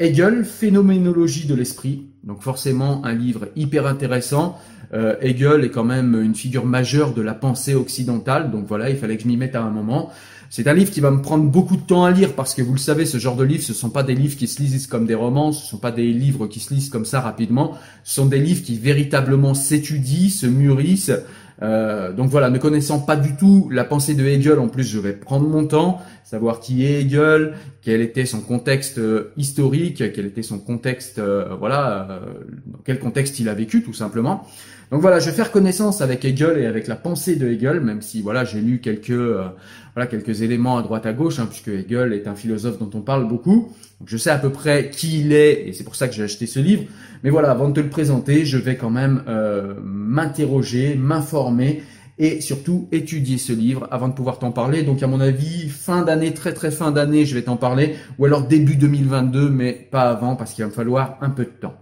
Hegel, 0.00 0.44
Phénoménologie 0.44 1.46
de 1.46 1.54
l'esprit. 1.54 2.08
Donc 2.24 2.42
forcément 2.42 3.04
un 3.04 3.14
livre 3.14 3.48
hyper 3.54 3.86
intéressant. 3.86 4.58
Hegel 4.92 5.64
est 5.64 5.70
quand 5.70 5.84
même 5.84 6.20
une 6.20 6.34
figure 6.34 6.64
majeure 6.64 7.12
de 7.12 7.22
la 7.22 7.34
pensée 7.34 7.74
occidentale. 7.74 8.50
Donc 8.50 8.66
voilà, 8.66 8.90
il 8.90 8.96
fallait 8.96 9.16
que 9.16 9.22
je 9.22 9.28
m'y 9.28 9.36
mette 9.36 9.54
à 9.54 9.62
un 9.62 9.70
moment. 9.70 10.10
C'est 10.50 10.66
un 10.66 10.72
livre 10.72 10.90
qui 10.90 11.00
va 11.00 11.10
me 11.10 11.20
prendre 11.20 11.44
beaucoup 11.44 11.76
de 11.76 11.82
temps 11.82 12.04
à 12.04 12.10
lire 12.10 12.32
parce 12.32 12.54
que 12.54 12.62
vous 12.62 12.72
le 12.72 12.78
savez, 12.78 13.04
ce 13.04 13.18
genre 13.18 13.36
de 13.36 13.44
livres, 13.44 13.62
ce 13.62 13.74
sont 13.74 13.90
pas 13.90 14.02
des 14.02 14.14
livres 14.14 14.36
qui 14.36 14.48
se 14.48 14.62
lisent 14.62 14.86
comme 14.86 15.04
des 15.04 15.14
romans, 15.14 15.52
ce 15.52 15.66
sont 15.66 15.76
pas 15.76 15.92
des 15.92 16.10
livres 16.10 16.46
qui 16.46 16.58
se 16.58 16.72
lisent 16.72 16.88
comme 16.88 17.04
ça 17.04 17.20
rapidement. 17.20 17.74
Ce 18.02 18.14
sont 18.14 18.26
des 18.26 18.38
livres 18.38 18.62
qui 18.62 18.78
véritablement 18.78 19.52
s'étudient, 19.52 20.30
se 20.30 20.46
mûrissent. 20.46 21.12
Euh, 21.60 22.12
donc 22.12 22.30
voilà, 22.30 22.48
ne 22.48 22.58
connaissant 22.58 23.00
pas 23.00 23.16
du 23.16 23.36
tout 23.36 23.68
la 23.70 23.84
pensée 23.84 24.14
de 24.14 24.24
Hegel, 24.24 24.58
en 24.58 24.68
plus 24.68 24.84
je 24.84 24.98
vais 24.98 25.12
prendre 25.12 25.46
mon 25.48 25.66
temps, 25.66 26.00
savoir 26.24 26.60
qui 26.60 26.86
est 26.86 27.02
Hegel, 27.02 27.54
quel 27.82 28.00
était 28.00 28.26
son 28.26 28.40
contexte 28.40 28.98
euh, 28.98 29.32
historique, 29.36 30.12
quel 30.12 30.24
était 30.24 30.44
son 30.44 30.60
contexte, 30.60 31.18
euh, 31.18 31.56
voilà, 31.58 32.20
dans 32.66 32.78
quel 32.84 33.00
contexte 33.00 33.40
il 33.40 33.48
a 33.48 33.54
vécu 33.54 33.82
tout 33.82 33.92
simplement. 33.92 34.46
Donc 34.90 35.02
voilà, 35.02 35.18
je 35.18 35.26
vais 35.26 35.36
faire 35.36 35.50
connaissance 35.52 36.00
avec 36.00 36.24
Hegel 36.24 36.58
et 36.58 36.66
avec 36.66 36.86
la 36.86 36.96
pensée 36.96 37.36
de 37.36 37.46
Hegel, 37.46 37.80
même 37.80 38.00
si 38.00 38.22
voilà, 38.22 38.44
j'ai 38.44 38.60
lu 38.60 38.80
quelques 38.80 39.10
euh, 39.10 39.48
voilà 39.94 40.06
quelques 40.06 40.40
éléments 40.40 40.78
à 40.78 40.82
droite 40.82 41.04
à 41.04 41.12
gauche, 41.12 41.38
hein, 41.38 41.46
puisque 41.46 41.68
Hegel 41.68 42.14
est 42.14 42.26
un 42.26 42.34
philosophe 42.34 42.78
dont 42.78 42.90
on 42.94 43.02
parle 43.02 43.28
beaucoup. 43.28 43.72
Donc 44.00 44.08
je 44.08 44.16
sais 44.16 44.30
à 44.30 44.38
peu 44.38 44.50
près 44.50 44.88
qui 44.90 45.20
il 45.20 45.32
est 45.32 45.68
et 45.68 45.72
c'est 45.74 45.84
pour 45.84 45.94
ça 45.94 46.08
que 46.08 46.14
j'ai 46.14 46.22
acheté 46.22 46.46
ce 46.46 46.58
livre. 46.58 46.84
Mais 47.22 47.28
voilà, 47.28 47.50
avant 47.50 47.68
de 47.68 47.74
te 47.74 47.80
le 47.80 47.90
présenter, 47.90 48.46
je 48.46 48.56
vais 48.56 48.76
quand 48.76 48.90
même 48.90 49.24
euh, 49.28 49.74
m'interroger, 49.82 50.94
m'informer 50.94 51.82
et 52.18 52.40
surtout 52.40 52.88
étudier 52.90 53.36
ce 53.36 53.52
livre 53.52 53.86
avant 53.90 54.08
de 54.08 54.14
pouvoir 54.14 54.38
t'en 54.38 54.52
parler. 54.52 54.84
Donc 54.84 55.02
à 55.02 55.06
mon 55.06 55.20
avis, 55.20 55.68
fin 55.68 56.02
d'année, 56.02 56.32
très 56.32 56.54
très 56.54 56.70
fin 56.70 56.92
d'année, 56.92 57.26
je 57.26 57.34
vais 57.34 57.42
t'en 57.42 57.56
parler, 57.56 57.96
ou 58.18 58.24
alors 58.24 58.42
début 58.42 58.76
2022, 58.76 59.50
mais 59.50 59.72
pas 59.72 60.08
avant 60.08 60.34
parce 60.34 60.54
qu'il 60.54 60.64
va 60.64 60.70
me 60.70 60.74
falloir 60.74 61.18
un 61.20 61.30
peu 61.30 61.44
de 61.44 61.50
temps. 61.50 61.74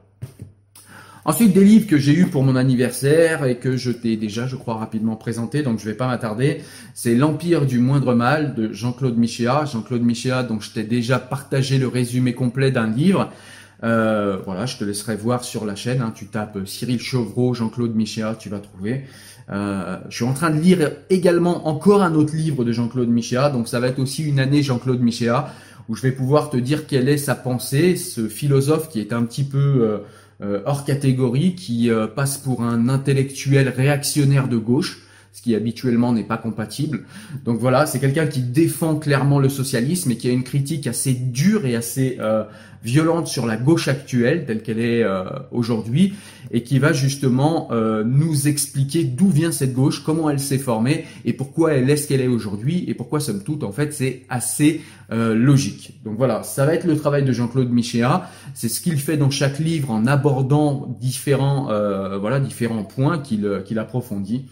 Ensuite, 1.28 1.52
des 1.52 1.64
livres 1.64 1.88
que 1.88 1.98
j'ai 1.98 2.14
eu 2.14 2.26
pour 2.26 2.44
mon 2.44 2.54
anniversaire 2.54 3.44
et 3.46 3.56
que 3.56 3.76
je 3.76 3.90
t'ai 3.90 4.16
déjà, 4.16 4.46
je 4.46 4.54
crois, 4.54 4.76
rapidement 4.76 5.16
présenté, 5.16 5.64
donc 5.64 5.80
je 5.80 5.84
vais 5.84 5.94
pas 5.94 6.06
m'attarder. 6.06 6.62
C'est 6.94 7.16
L'Empire 7.16 7.66
du 7.66 7.80
moindre 7.80 8.14
mal 8.14 8.54
de 8.54 8.72
Jean-Claude 8.72 9.18
Michéa. 9.18 9.64
Jean-Claude 9.64 10.02
Michéa, 10.02 10.44
donc 10.44 10.62
je 10.62 10.70
t'ai 10.70 10.84
déjà 10.84 11.18
partagé 11.18 11.78
le 11.78 11.88
résumé 11.88 12.32
complet 12.32 12.70
d'un 12.70 12.86
livre. 12.86 13.32
Euh, 13.82 14.38
voilà, 14.44 14.66
je 14.66 14.76
te 14.76 14.84
laisserai 14.84 15.16
voir 15.16 15.42
sur 15.42 15.64
la 15.64 15.74
chaîne. 15.74 16.00
Hein. 16.00 16.12
tu 16.14 16.26
tapes 16.26 16.64
Cyril 16.64 17.00
Chevreau, 17.00 17.54
Jean-Claude 17.54 17.96
Michéa, 17.96 18.36
tu 18.38 18.48
vas 18.48 18.60
trouver. 18.60 19.02
Euh, 19.50 19.96
je 20.08 20.14
suis 20.14 20.24
en 20.24 20.32
train 20.32 20.50
de 20.50 20.60
lire 20.60 20.92
également 21.10 21.66
encore 21.66 22.04
un 22.04 22.14
autre 22.14 22.36
livre 22.36 22.64
de 22.64 22.70
Jean-Claude 22.70 23.08
Michéa, 23.08 23.50
donc 23.50 23.66
ça 23.66 23.80
va 23.80 23.88
être 23.88 23.98
aussi 23.98 24.22
une 24.22 24.38
année 24.38 24.62
Jean-Claude 24.62 25.00
Michéa 25.00 25.48
où 25.88 25.96
je 25.96 26.02
vais 26.02 26.12
pouvoir 26.12 26.50
te 26.50 26.56
dire 26.56 26.86
quelle 26.86 27.08
est 27.08 27.18
sa 27.18 27.34
pensée, 27.34 27.96
ce 27.96 28.28
philosophe 28.28 28.88
qui 28.88 29.00
est 29.00 29.12
un 29.12 29.24
petit 29.24 29.44
peu 29.44 29.58
euh, 29.58 29.98
hors 30.40 30.84
catégorie 30.84 31.54
qui 31.54 31.90
euh, 31.90 32.06
passe 32.06 32.36
pour 32.36 32.62
un 32.62 32.88
intellectuel 32.88 33.68
réactionnaire 33.68 34.48
de 34.48 34.58
gauche, 34.58 35.05
ce 35.36 35.42
qui 35.42 35.54
habituellement 35.54 36.14
n'est 36.14 36.24
pas 36.24 36.38
compatible. 36.38 37.04
Donc 37.44 37.58
voilà, 37.58 37.84
c'est 37.84 37.98
quelqu'un 37.98 38.26
qui 38.26 38.40
défend 38.40 38.96
clairement 38.96 39.38
le 39.38 39.50
socialisme 39.50 40.10
et 40.12 40.16
qui 40.16 40.28
a 40.28 40.32
une 40.32 40.44
critique 40.44 40.86
assez 40.86 41.12
dure 41.12 41.66
et 41.66 41.76
assez 41.76 42.16
euh, 42.20 42.44
violente 42.86 43.26
sur 43.26 43.46
la 43.46 43.56
gauche 43.56 43.88
actuelle 43.88 44.46
telle 44.46 44.62
qu'elle 44.62 44.78
est 44.78 45.02
euh, 45.02 45.24
aujourd'hui 45.50 46.14
et 46.52 46.62
qui 46.62 46.78
va 46.78 46.92
justement 46.92 47.68
euh, 47.72 48.04
nous 48.04 48.46
expliquer 48.46 49.02
d'où 49.02 49.28
vient 49.28 49.50
cette 49.50 49.74
gauche, 49.74 50.04
comment 50.04 50.30
elle 50.30 50.38
s'est 50.38 50.56
formée 50.56 51.04
et 51.24 51.32
pourquoi 51.32 51.72
elle 51.72 51.90
est 51.90 51.96
ce 51.96 52.06
qu'elle 52.06 52.20
est 52.20 52.28
aujourd'hui 52.28 52.84
et 52.86 52.94
pourquoi 52.94 53.18
somme 53.18 53.42
toute 53.42 53.64
en 53.64 53.72
fait 53.72 53.92
c'est 53.92 54.22
assez 54.28 54.82
euh, 55.10 55.34
logique. 55.34 56.00
Donc 56.04 56.16
voilà, 56.16 56.44
ça 56.44 56.64
va 56.64 56.74
être 56.74 56.84
le 56.84 56.96
travail 56.96 57.24
de 57.24 57.32
Jean-Claude 57.32 57.70
Michéa, 57.70 58.30
c'est 58.54 58.68
ce 58.68 58.80
qu'il 58.80 58.98
fait 58.98 59.16
dans 59.16 59.30
chaque 59.30 59.58
livre 59.58 59.90
en 59.90 60.06
abordant 60.06 60.96
différents 61.00 61.66
voilà 62.20 62.40
différents 62.40 62.84
points 62.84 63.18
qu'il 63.18 63.62
qu'il 63.66 63.78
approfondit. 63.78 64.46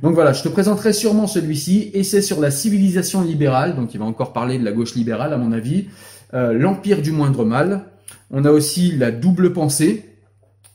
Donc 0.00 0.14
voilà, 0.14 0.32
je 0.32 0.42
te 0.42 0.48
présenterai 0.48 0.92
sûrement 0.92 1.26
celui-ci, 1.26 1.90
et 1.92 2.02
c'est 2.04 2.22
sur 2.22 2.40
la 2.40 2.50
civilisation 2.50 3.22
libérale, 3.22 3.76
donc 3.76 3.92
il 3.94 3.98
va 3.98 4.06
encore 4.06 4.32
parler 4.32 4.58
de 4.58 4.64
la 4.64 4.72
gauche 4.72 4.94
libérale 4.94 5.32
à 5.32 5.36
mon 5.36 5.52
avis. 5.52 5.86
Euh, 6.34 6.54
l'Empire 6.54 7.02
du 7.02 7.12
moindre 7.12 7.44
mal. 7.44 7.84
On 8.30 8.46
a 8.46 8.50
aussi 8.50 8.92
la 8.92 9.10
double 9.10 9.52
pensée, 9.52 10.06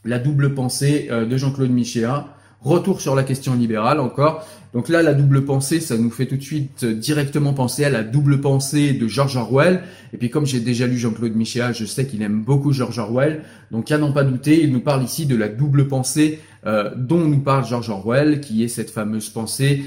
la 0.06 0.20
double 0.20 0.54
pensée 0.54 1.08
euh, 1.10 1.26
de 1.26 1.36
Jean-Claude 1.36 1.72
Michéa. 1.72 2.28
Retour 2.68 3.00
sur 3.00 3.16
la 3.16 3.24
question 3.24 3.56
libérale 3.56 4.02
encore. 4.02 4.46
Donc 4.74 4.90
là, 4.90 5.02
la 5.02 5.14
double 5.14 5.46
pensée, 5.46 5.80
ça 5.80 5.98
nous 5.98 6.10
fait 6.10 6.26
tout 6.26 6.36
de 6.36 6.44
suite 6.44 6.84
euh, 6.84 6.94
directement 6.94 7.54
penser 7.54 7.86
à 7.86 7.90
la 7.90 8.04
double 8.04 8.42
pensée 8.42 8.92
de 8.92 9.08
George 9.08 9.38
Orwell. 9.38 9.84
Et 10.12 10.18
puis 10.18 10.30
comme 10.30 10.46
j'ai 10.46 10.60
déjà 10.60 10.86
lu 10.86 10.98
Jean-Claude 10.98 11.34
Michéa, 11.34 11.72
je 11.72 11.86
sais 11.86 12.06
qu'il 12.06 12.22
aime 12.24 12.44
beaucoup 12.44 12.74
George 12.74 13.00
Orwell. 13.00 13.44
Donc 13.72 13.90
à 13.90 13.98
n'en 13.98 14.12
pas 14.12 14.26
douter, 14.26 14.62
il 14.62 14.74
nous 14.74 14.82
parle 14.82 15.02
ici 15.02 15.26
de 15.26 15.38
la 15.38 15.48
double 15.48 15.88
pensée 15.88 16.40
dont 16.98 17.20
nous 17.20 17.40
parle 17.40 17.66
George 17.66 17.90
Orwell, 17.90 18.42
qui 18.42 18.62
est 18.62 18.68
cette 18.68 18.90
fameuse 18.90 19.30
pensée 19.30 19.84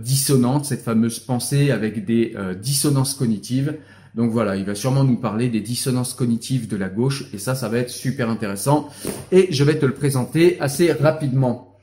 dissonante, 0.00 0.64
cette 0.64 0.80
fameuse 0.80 1.18
pensée 1.18 1.70
avec 1.70 2.06
des 2.06 2.34
dissonances 2.62 3.12
cognitives. 3.12 3.74
Donc 4.14 4.30
voilà, 4.30 4.56
il 4.56 4.64
va 4.64 4.74
sûrement 4.74 5.04
nous 5.04 5.16
parler 5.16 5.50
des 5.50 5.60
dissonances 5.60 6.14
cognitives 6.14 6.68
de 6.68 6.76
la 6.76 6.88
gauche 6.88 7.26
et 7.34 7.38
ça, 7.38 7.54
ça 7.54 7.68
va 7.68 7.78
être 7.78 7.90
super 7.90 8.30
intéressant 8.30 8.88
et 9.30 9.48
je 9.50 9.62
vais 9.62 9.78
te 9.78 9.84
le 9.84 9.92
présenter 9.92 10.58
assez 10.60 10.90
rapidement. 10.90 11.73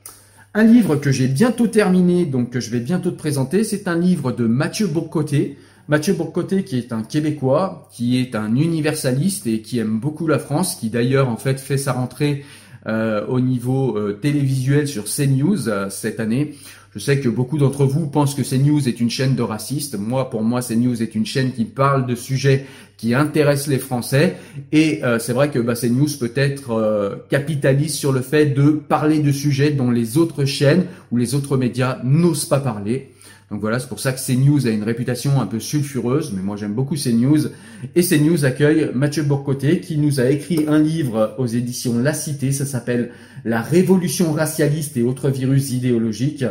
Un 0.54 0.64
livre 0.64 0.96
que 0.96 1.10
j'ai 1.10 1.28
bientôt 1.28 1.66
terminé, 1.66 2.26
donc 2.26 2.50
que 2.50 2.60
je 2.60 2.68
vais 2.68 2.80
bientôt 2.80 3.10
te 3.10 3.16
présenter, 3.16 3.64
c'est 3.64 3.88
un 3.88 3.98
livre 3.98 4.32
de 4.32 4.46
Mathieu 4.46 4.86
Bourcoté. 4.86 5.56
Mathieu 5.88 6.12
Bourcoté 6.12 6.62
qui 6.62 6.76
est 6.76 6.92
un 6.92 7.02
Québécois, 7.02 7.88
qui 7.90 8.20
est 8.20 8.34
un 8.34 8.54
universaliste 8.54 9.46
et 9.46 9.62
qui 9.62 9.78
aime 9.78 9.98
beaucoup 9.98 10.26
la 10.26 10.38
France, 10.38 10.74
qui 10.74 10.90
d'ailleurs 10.90 11.30
en 11.30 11.38
fait 11.38 11.58
fait 11.58 11.78
sa 11.78 11.94
rentrée 11.94 12.44
euh, 12.86 13.26
au 13.28 13.40
niveau 13.40 13.96
euh, 13.96 14.12
télévisuel 14.12 14.86
sur 14.86 15.04
CNews 15.04 15.70
euh, 15.70 15.88
cette 15.88 16.20
année. 16.20 16.54
Je 16.94 16.98
sais 16.98 17.20
que 17.20 17.28
beaucoup 17.30 17.56
d'entre 17.56 17.86
vous 17.86 18.06
pensent 18.06 18.34
que 18.34 18.42
CNews 18.42 18.86
est 18.86 19.00
une 19.00 19.08
chaîne 19.08 19.34
de 19.34 19.42
racistes. 19.42 19.96
Moi, 19.98 20.28
pour 20.28 20.42
moi, 20.42 20.60
CNews 20.60 21.02
est 21.02 21.14
une 21.14 21.24
chaîne 21.24 21.52
qui 21.52 21.64
parle 21.64 22.06
de 22.06 22.14
sujets 22.14 22.66
qui 22.98 23.14
intéressent 23.14 23.68
les 23.68 23.78
Français. 23.78 24.36
Et 24.72 25.00
c'est 25.18 25.32
vrai 25.32 25.50
que 25.50 25.58
bah, 25.58 25.74
CNews 25.74 26.18
peut-être 26.20 27.24
capitalise 27.30 27.94
sur 27.94 28.12
le 28.12 28.20
fait 28.20 28.46
de 28.46 28.72
parler 28.72 29.20
de 29.20 29.32
sujets 29.32 29.70
dont 29.70 29.90
les 29.90 30.18
autres 30.18 30.44
chaînes 30.44 30.84
ou 31.10 31.16
les 31.16 31.34
autres 31.34 31.56
médias 31.56 31.98
n'osent 32.04 32.44
pas 32.44 32.60
parler. 32.60 33.08
Donc 33.50 33.60
voilà, 33.60 33.78
c'est 33.78 33.88
pour 33.88 34.00
ça 34.00 34.12
que 34.12 34.18
CNews 34.18 34.66
a 34.66 34.70
une 34.70 34.82
réputation 34.82 35.38
un 35.38 35.46
peu 35.46 35.60
sulfureuse, 35.60 36.32
mais 36.34 36.42
moi 36.42 36.56
j'aime 36.56 36.72
beaucoup 36.72 36.96
CNews. 36.96 37.48
Et 37.94 38.02
CNews 38.02 38.46
accueille 38.46 38.90
Mathieu 38.94 39.22
Bourcoté 39.24 39.80
qui 39.80 39.98
nous 39.98 40.20
a 40.20 40.30
écrit 40.30 40.64
un 40.68 40.78
livre 40.78 41.34
aux 41.36 41.46
éditions 41.46 41.98
La 41.98 42.14
Cité, 42.14 42.50
ça 42.50 42.64
s'appelle 42.64 43.10
La 43.44 43.60
révolution 43.60 44.32
racialiste 44.32 44.96
et 44.96 45.02
autres 45.02 45.28
virus 45.28 45.70
idéologiques. 45.70 46.44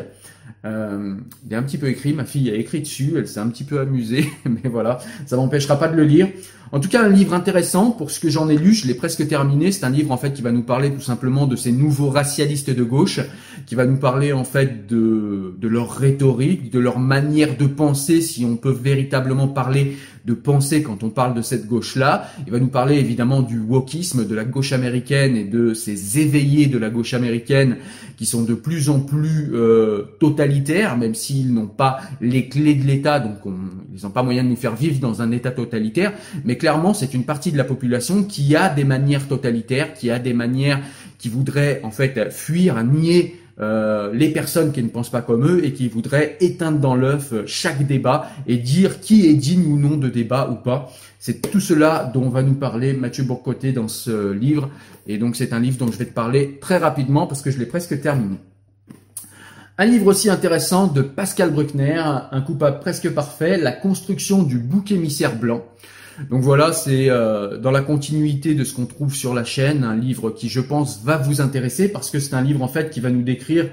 Euh, 0.64 1.16
il 1.46 1.54
est 1.54 1.56
un 1.56 1.64
petit 1.64 1.78
peu 1.78 1.88
écrit, 1.88 2.14
ma 2.14 2.26
fille 2.26 2.50
a 2.52 2.56
écrit 2.56 2.82
dessus, 2.82 3.14
elle 3.18 3.28
s'est 3.28 3.40
un 3.40 3.48
petit 3.48 3.64
peu 3.64 3.80
amusée, 3.80 4.30
mais 4.46 4.70
voilà, 4.70 5.00
ça 5.26 5.36
m'empêchera 5.36 5.80
pas 5.80 5.88
de 5.88 5.96
le 5.96 6.04
lire. 6.04 6.28
En 6.74 6.80
tout 6.80 6.88
cas, 6.88 7.04
un 7.04 7.10
livre 7.10 7.34
intéressant 7.34 7.92
pour 7.92 8.12
ce 8.12 8.20
que 8.20 8.30
j'en 8.30 8.48
ai 8.48 8.56
lu, 8.56 8.74
je 8.74 8.88
l'ai 8.88 8.94
presque 8.94 9.28
terminé. 9.28 9.74
C'est 9.74 9.84
un 9.84 9.90
livre 9.90 10.12
en 10.12 10.18
fait 10.18 10.32
qui 10.32 10.42
va 10.42 10.54
nous 10.54 10.64
parler 10.64 10.92
tout 10.92 11.02
simplement 11.02 11.46
de 11.46 11.58
ces 11.58 11.74
nouveaux 11.74 12.10
racialistes 12.10 12.70
de 12.70 12.84
gauche, 12.84 13.20
qui 13.66 13.76
va 13.76 13.86
nous 13.86 13.98
parler 13.98 14.34
en 14.34 14.44
fait 14.44 14.88
de, 14.88 15.56
de 15.60 15.68
leur 15.68 15.92
rhétorique, 15.92 16.72
de 16.72 16.80
leur 16.80 17.00
manière 17.00 17.58
de 17.58 17.66
penser, 17.66 18.22
si 18.22 18.46
on 18.46 18.58
peut 18.58 18.72
véritablement 18.72 19.48
parler 19.48 19.98
de 20.26 20.34
penser 20.34 20.84
quand 20.84 21.04
on 21.04 21.10
parle 21.10 21.34
de 21.34 21.42
cette 21.42 21.68
gauche-là. 21.68 22.30
Il 22.46 22.52
va 22.52 22.60
nous 22.60 22.68
parler 22.68 22.98
évidemment 22.98 23.42
du 23.42 23.60
wokisme, 23.60 24.28
de 24.28 24.36
la 24.36 24.44
gauche 24.44 24.72
américaine 24.72 25.36
et 25.36 25.46
de 25.46 25.74
ces 25.74 26.20
éveillés 26.20 26.68
de 26.68 26.78
la 26.78 26.90
gauche 26.90 27.14
américaine 27.14 27.78
qui 28.18 28.26
sont 28.26 28.44
de 28.44 28.54
plus 28.54 28.90
en 28.90 29.00
plus 29.00 29.52
euh, 29.54 30.04
totalitaires, 30.20 30.98
même 30.98 31.16
s'ils 31.16 31.54
n'ont 31.54 31.68
pas 31.68 32.00
les 32.20 32.50
clés 32.50 32.76
de 32.76 32.86
l'État, 32.86 33.20
donc 33.20 33.38
ils 33.96 34.04
n'ont 34.04 34.12
pas 34.12 34.24
moyen 34.24 34.44
de 34.44 34.50
nous 34.50 34.56
faire 34.56 34.76
vivre 34.76 35.00
dans 35.00 35.22
un 35.22 35.32
État 35.32 35.52
totalitaire. 35.52 36.14
Mais 36.46 36.56
clairement, 36.56 36.94
c'est 36.94 37.14
une 37.16 37.24
partie 37.24 37.52
de 37.52 37.58
la 37.58 37.64
population 37.64 38.24
qui 38.24 38.56
a 38.56 38.70
des 38.70 38.84
manières 38.84 39.28
totalitaires, 39.28 39.94
qui 39.94 40.12
a 40.12 40.20
des 40.20 40.34
manières 40.34 40.82
qui 41.18 41.30
voudraient 41.30 41.82
en 41.84 41.92
fait 41.92 42.32
fuir, 42.32 42.84
nier 42.84 43.41
euh, 43.60 44.12
les 44.14 44.30
personnes 44.30 44.72
qui 44.72 44.82
ne 44.82 44.90
pensent 44.90 45.12
pas 45.12 45.22
comme 45.22 45.46
eux 45.46 45.66
et 45.66 45.74
qui 45.74 45.88
voudraient 45.88 46.38
éteindre 46.40 46.80
dans 46.80 46.96
l'œuf 46.96 47.34
chaque 47.46 47.86
débat 47.86 48.30
et 48.48 48.58
dire 48.58 49.00
qui 49.02 49.28
est 49.28 49.34
digne 49.34 49.66
ou 49.66 49.78
non 49.78 49.98
de 49.98 50.10
débat 50.10 50.50
ou 50.52 50.56
pas. 50.56 50.92
C'est 51.20 51.52
tout 51.52 51.60
cela 51.60 52.10
dont 52.14 52.30
va 52.30 52.42
nous 52.42 52.56
parler 52.56 52.94
Mathieu 52.94 53.24
Bourcoté 53.24 53.74
dans 53.74 53.88
ce 53.88 54.32
livre. 54.32 54.70
Et 55.06 55.18
donc 55.18 55.36
c'est 55.36 55.54
un 55.54 55.60
livre 55.60 55.78
dont 55.78 55.92
je 55.92 55.98
vais 55.98 56.06
te 56.06 56.14
parler 56.14 56.58
très 56.60 56.78
rapidement 56.78 57.28
parce 57.28 57.42
que 57.42 57.52
je 57.52 57.60
l'ai 57.60 57.66
presque 57.66 58.00
terminé. 58.02 58.38
Un 59.78 59.86
livre 59.86 60.08
aussi 60.08 60.30
intéressant 60.30 60.88
de 60.88 61.02
Pascal 61.02 61.52
Bruckner, 61.52 62.04
Un 62.32 62.42
coupable 62.42 62.80
presque 62.80 63.10
parfait, 63.10 63.58
La 63.58 63.72
construction 63.72 64.44
du 64.44 64.58
bouc 64.58 64.92
émissaire 64.92 65.36
blanc. 65.36 65.66
Donc 66.30 66.42
voilà, 66.42 66.74
c'est 66.74 67.10
euh, 67.10 67.58
dans 67.58 67.72
la 67.72 67.82
continuité 67.82 68.54
de 68.54 68.64
ce 68.64 68.74
qu'on 68.74 68.86
trouve 68.86 69.14
sur 69.14 69.34
la 69.34 69.44
chaîne, 69.44 69.84
un 69.84 69.96
livre 69.96 70.32
qui, 70.32 70.50
je 70.50 70.62
pense, 70.62 71.04
va 71.04 71.18
vous 71.18 71.42
intéresser 71.42 71.92
parce 71.92 72.10
que 72.10 72.20
c'est 72.20 72.36
un 72.36 72.42
livre 72.42 72.62
en 72.62 72.68
fait 72.68 72.90
qui 72.90 73.00
va 73.00 73.10
nous 73.10 73.24
décrire, 73.24 73.70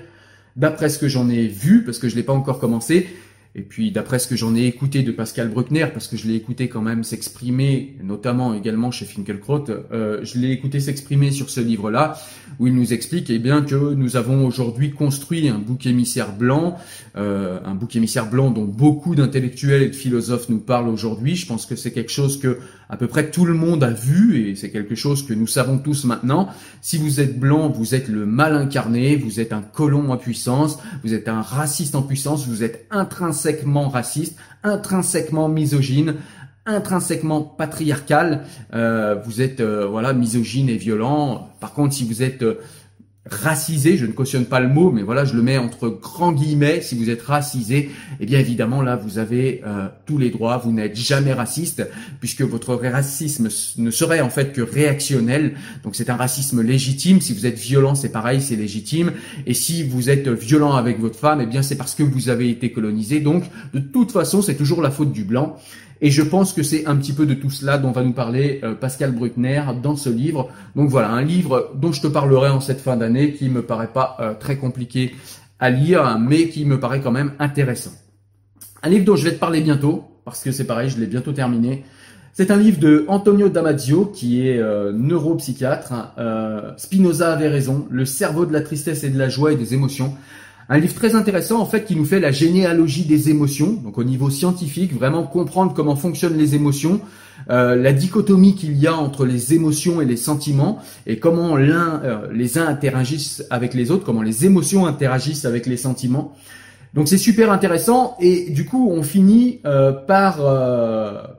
d'après 0.57 0.89
ce 0.89 0.99
que 0.99 1.09
j'en 1.09 1.29
ai 1.29 1.47
vu, 1.47 1.85
parce 1.85 1.99
que 1.99 2.09
je 2.09 2.17
l'ai 2.17 2.23
pas 2.23 2.33
encore 2.33 2.59
commencé, 2.59 3.09
et 3.55 3.63
puis 3.63 3.91
d'après 3.91 4.19
ce 4.19 4.29
que 4.29 4.37
j'en 4.37 4.55
ai 4.55 4.67
écouté 4.67 5.03
de 5.03 5.11
Pascal 5.11 5.49
Bruckner, 5.49 5.87
parce 5.93 6.07
que 6.07 6.17
je 6.17 6.29
l'ai 6.29 6.35
écouté 6.35 6.69
quand 6.69 6.83
même 6.83 7.03
s'exprimer, 7.03 7.97
notamment 8.03 8.55
également 8.55 8.91
chez 8.91 9.05
Finkelkraut, 9.05 9.65
euh, 9.69 10.21
je 10.23 10.39
l'ai 10.39 10.51
écouté 10.51 10.81
s'exprimer 10.81 11.31
sur 11.31 11.51
ce 11.51 11.61
livre-là, 11.61 12.19
où 12.59 12.67
il 12.67 12.75
nous 12.75 12.93
explique 12.93 13.31
eh 13.31 13.39
bien 13.39 13.63
que 13.63 13.95
nous 13.95 14.17
avons 14.17 14.47
aujourd'hui 14.47 14.91
construit 14.91 15.49
un 15.49 15.59
bouc 15.59 15.87
émissaire 15.87 16.37
blanc, 16.37 16.77
euh, 17.17 17.59
un 17.65 17.75
bouc 17.75 17.97
émissaire 17.97 18.29
blanc 18.29 18.51
dont 18.51 18.65
beaucoup 18.65 19.15
d'intellectuels 19.15 19.83
et 19.83 19.89
de 19.89 19.97
philosophes 19.97 20.49
nous 20.49 20.61
parlent 20.61 20.89
aujourd'hui. 20.89 21.35
Je 21.35 21.47
pense 21.47 21.67
que 21.67 21.75
c'est 21.75 21.93
quelque 21.93 22.13
chose 22.13 22.39
que 22.39 22.59
à 22.89 22.97
peu 22.97 23.07
près 23.07 23.31
tout 23.31 23.45
le 23.45 23.55
monde 23.55 23.85
a 23.85 23.91
vu 23.91 24.49
et 24.49 24.57
c'est 24.57 24.71
quelque 24.71 24.95
chose 24.95 25.27
que 25.27 25.35
nous 25.35 25.47
savons 25.47 25.79
tous 25.79 26.05
maintenant. 26.05 26.49
Si 26.81 26.99
vous 26.99 27.21
êtes 27.21 27.39
blanc, 27.39 27.69
vous 27.69 27.95
êtes 27.95 28.09
le 28.09 28.27
mal 28.27 28.55
incarné, 28.55 29.17
vous 29.17 29.41
êtes 29.41 29.53
un 29.53 29.63
colon 29.63 30.11
en 30.11 30.17
puissance, 30.17 30.79
vous 31.05 31.15
êtes 31.15 31.29
un 31.29 31.43
raciste 31.43 31.95
en 31.95 32.03
puissance, 32.03 32.47
vous 32.47 32.63
êtes 32.63 32.87
intrinsèquement 32.91 33.89
raciste, 33.89 34.37
intrinsèquement 34.63 35.49
misogyne, 35.49 36.15
intrinsèquement 36.69 37.43
patriarcal, 37.43 38.45
euh, 38.75 39.17
vous 39.25 39.41
êtes 39.41 39.61
euh, 39.61 39.87
voilà 39.87 40.13
misogyne 40.13 40.69
et 40.69 40.77
violent. 40.77 41.49
Par 41.61 41.73
contre, 41.73 41.95
si 41.95 42.05
vous 42.05 42.23
êtes 42.23 42.43
euh, 42.43 42.61
racisé, 43.31 43.97
je 43.97 44.07
ne 44.07 44.13
cautionne 44.13 44.45
pas 44.45 44.61
le 44.61 44.69
mot, 44.69 44.91
mais 44.91 45.03
voilà, 45.03 45.25
je 45.25 45.35
le 45.35 45.43
mets 45.43 45.59
entre 45.59 45.89
grands 45.89 46.33
guillemets, 46.33 46.81
si 46.81 46.97
vous 46.97 47.11
êtes 47.11 47.23
racisé, 47.23 47.91
eh 48.21 48.27
bien 48.27 48.39
évidemment 48.39 48.83
là, 48.83 48.97
vous 48.97 49.19
avez 49.19 49.63
euh, 49.67 49.89
tous 50.07 50.19
les 50.19 50.31
droits, 50.31 50.59
vous 50.59 50.73
n'êtes 50.73 50.97
jamais 50.97 51.33
raciste, 51.33 51.87
puisque 52.21 52.43
votre 52.43 52.75
racisme 52.75 53.49
ne 53.79 53.91
serait 53.91 54.21
en 54.21 54.31
fait 54.31 54.53
que 54.53 54.61
réactionnel, 54.61 55.55
donc 55.85 55.97
c'est 55.97 56.11
un 56.11 56.17
racisme 56.17 56.63
légitime, 56.63 57.21
si 57.21 57.33
vous 57.33 57.47
êtes 57.47 57.59
violent, 57.59 57.95
c'est 57.95 58.11
pareil, 58.11 58.41
c'est 58.41 58.57
légitime, 58.57 59.13
et 59.47 59.55
si 59.55 59.85
vous 59.85 60.11
êtes 60.11 60.29
violent 60.29 60.75
avec 60.75 61.01
votre 61.01 61.19
femme, 61.19 61.41
eh 61.41 61.47
bien 61.47 61.63
c'est 61.63 61.77
parce 61.77 61.95
que 61.95 62.03
vous 62.03 62.29
avez 62.29 62.51
été 62.51 62.73
colonisé, 62.73 63.21
donc 63.21 63.45
de 63.75 63.81
toute 63.81 64.13
façon, 64.13 64.43
c'est 64.43 64.57
toujours 64.57 64.83
la 64.83 64.91
faute 64.91 65.13
du 65.13 65.25
blanc, 65.25 65.59
et 66.01 66.11
je 66.11 66.23
pense 66.23 66.53
que 66.53 66.63
c'est 66.63 66.87
un 66.87 66.97
petit 66.97 67.13
peu 67.13 67.27
de 67.27 67.35
tout 67.35 67.51
cela 67.51 67.79
dont 67.79 67.91
va 67.91 68.03
nous 68.03 68.13
parler 68.13 68.61
euh, 68.63 68.75
Pascal 68.75 69.13
Bruckner 69.13 69.63
dans 69.83 69.97
ce 69.97 70.09
livre. 70.09 70.49
Donc 70.77 70.91
voilà, 70.91 71.11
un 71.11 71.23
livre 71.23 71.73
dont 71.75 71.93
je 71.93 72.01
te 72.01 72.07
parlerai 72.07 72.51
en 72.51 72.61
cette 72.61 72.81
fin 72.81 72.97
d'année 72.97 73.33
qui 73.33 73.49
me 73.49 73.63
paraît 73.63 73.93
pas 73.93 74.17
euh, 74.21 74.35
très 74.35 74.57
compliqué 74.57 75.15
à 75.59 75.71
lire, 75.71 76.19
mais 76.21 76.49
qui 76.49 76.65
me 76.65 76.79
paraît 76.79 77.01
quand 77.01 77.11
même 77.11 77.33
intéressant. 77.41 77.93
Un 78.83 78.91
livre 78.91 79.05
dont 79.05 79.17
je 79.17 79.25
vais 79.25 79.33
te 79.33 79.41
parler 79.41 79.61
bientôt, 79.61 80.05
parce 80.25 80.45
que 80.45 80.53
c'est 80.53 80.67
pareil, 80.67 80.89
je 80.89 81.01
l'ai 81.01 81.07
bientôt 81.07 81.33
terminé. 81.33 81.85
C'est 82.33 82.53
un 82.53 82.57
livre 82.57 82.79
de 82.79 83.05
Antonio 83.09 83.49
Damasio, 83.49 84.07
qui 84.07 84.47
est 84.47 84.59
euh, 84.59 84.93
neuropsychiatre. 84.93 86.15
Spinoza 86.77 87.33
avait 87.33 87.49
raison, 87.49 87.89
le 87.91 88.05
cerveau 88.05 88.47
de 88.47 88.53
la 88.53 88.61
tristesse 88.61 89.03
et 89.03 89.11
de 89.11 89.19
la 89.19 89.29
joie 89.29 89.53
et 89.53 89.57
des 89.57 89.75
émotions. 89.75 90.15
Un 90.71 90.79
livre 90.79 90.95
très 90.95 91.15
intéressant 91.15 91.61
en 91.61 91.65
fait 91.65 91.87
qui 91.87 91.97
nous 91.97 92.05
fait 92.05 92.21
la 92.21 92.31
généalogie 92.31 93.07
des 93.07 93.31
émotions, 93.31 93.73
donc 93.73 93.97
au 93.97 94.05
niveau 94.05 94.29
scientifique, 94.29 94.93
vraiment 94.93 95.23
comprendre 95.23 95.73
comment 95.73 95.97
fonctionnent 95.97 96.37
les 96.37 96.55
émotions, 96.55 97.01
euh, 97.49 97.75
la 97.75 97.95
dichotomie 97.95 98.55
qu'il 98.55 98.77
y 98.77 98.87
a 98.87 98.95
entre 98.95 99.25
les 99.25 99.55
émotions 99.55 100.03
et 100.03 100.05
les 100.05 100.19
sentiments, 100.19 100.79
et 101.07 101.19
comment 101.19 101.57
l'un, 101.57 102.03
euh, 102.05 102.29
les 102.35 102.59
uns 102.59 102.67
interagissent 102.67 103.45
avec 103.49 103.73
les 103.73 103.91
autres, 103.91 104.05
comment 104.05 104.21
les 104.21 104.45
émotions 104.45 104.87
interagissent 104.87 105.47
avec 105.47 105.65
les 105.65 105.79
sentiments. 105.79 106.35
Donc 106.93 107.09
c'est 107.09 107.19
super 107.19 107.51
intéressant 107.51 108.17
et 108.21 108.51
du 108.51 108.67
coup 108.67 108.91
on 108.91 109.03
finit 109.03 109.61
euh, 109.65 109.93
par 109.93 110.37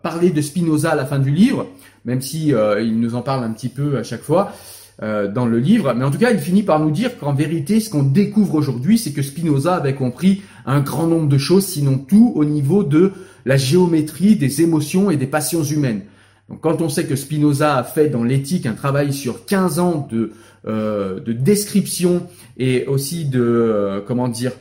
parler 0.01 0.31
de 0.31 0.41
Spinoza 0.41 0.91
à 0.91 0.95
la 0.95 1.05
fin 1.05 1.19
du 1.19 1.29
livre, 1.29 1.67
même 2.03 2.21
si 2.21 2.47
il 2.49 2.99
nous 2.99 3.13
en 3.13 3.21
parle 3.21 3.43
un 3.43 3.51
petit 3.51 3.69
peu 3.69 3.97
à 3.97 4.03
chaque 4.03 4.23
fois. 4.23 4.53
Euh, 5.01 5.31
dans 5.31 5.45
le 5.45 5.59
livre, 5.59 5.93
mais 5.93 6.03
en 6.03 6.11
tout 6.11 6.17
cas, 6.17 6.31
il 6.31 6.39
finit 6.39 6.63
par 6.63 6.81
nous 6.81 6.91
dire 6.91 7.17
qu'en 7.19 7.33
vérité, 7.33 7.79
ce 7.79 7.89
qu'on 7.89 8.03
découvre 8.03 8.55
aujourd'hui, 8.55 8.97
c'est 8.97 9.13
que 9.13 9.21
Spinoza 9.21 9.75
avait 9.75 9.95
compris 9.95 10.41
un 10.65 10.81
grand 10.81 11.07
nombre 11.07 11.29
de 11.29 11.37
choses, 11.37 11.65
sinon 11.65 11.97
tout, 11.97 12.33
au 12.35 12.43
niveau 12.43 12.83
de 12.83 13.13
la 13.45 13.55
géométrie 13.55 14.35
des 14.35 14.61
émotions 14.61 15.09
et 15.09 15.15
des 15.15 15.25
passions 15.25 15.63
humaines. 15.63 16.01
Donc, 16.49 16.59
quand 16.59 16.81
on 16.81 16.89
sait 16.89 17.05
que 17.05 17.15
Spinoza 17.15 17.77
a 17.77 17.83
fait 17.83 18.09
dans 18.09 18.25
l'éthique 18.25 18.65
un 18.65 18.73
travail 18.73 19.13
sur 19.13 19.45
15 19.45 19.79
ans 19.79 20.05
de, 20.11 20.33
euh, 20.67 21.21
de 21.21 21.31
description 21.31 22.27
et 22.57 22.85
aussi 22.87 23.23
de, 23.23 23.39
euh, 23.41 24.01
comment 24.05 24.27
dire, 24.27 24.51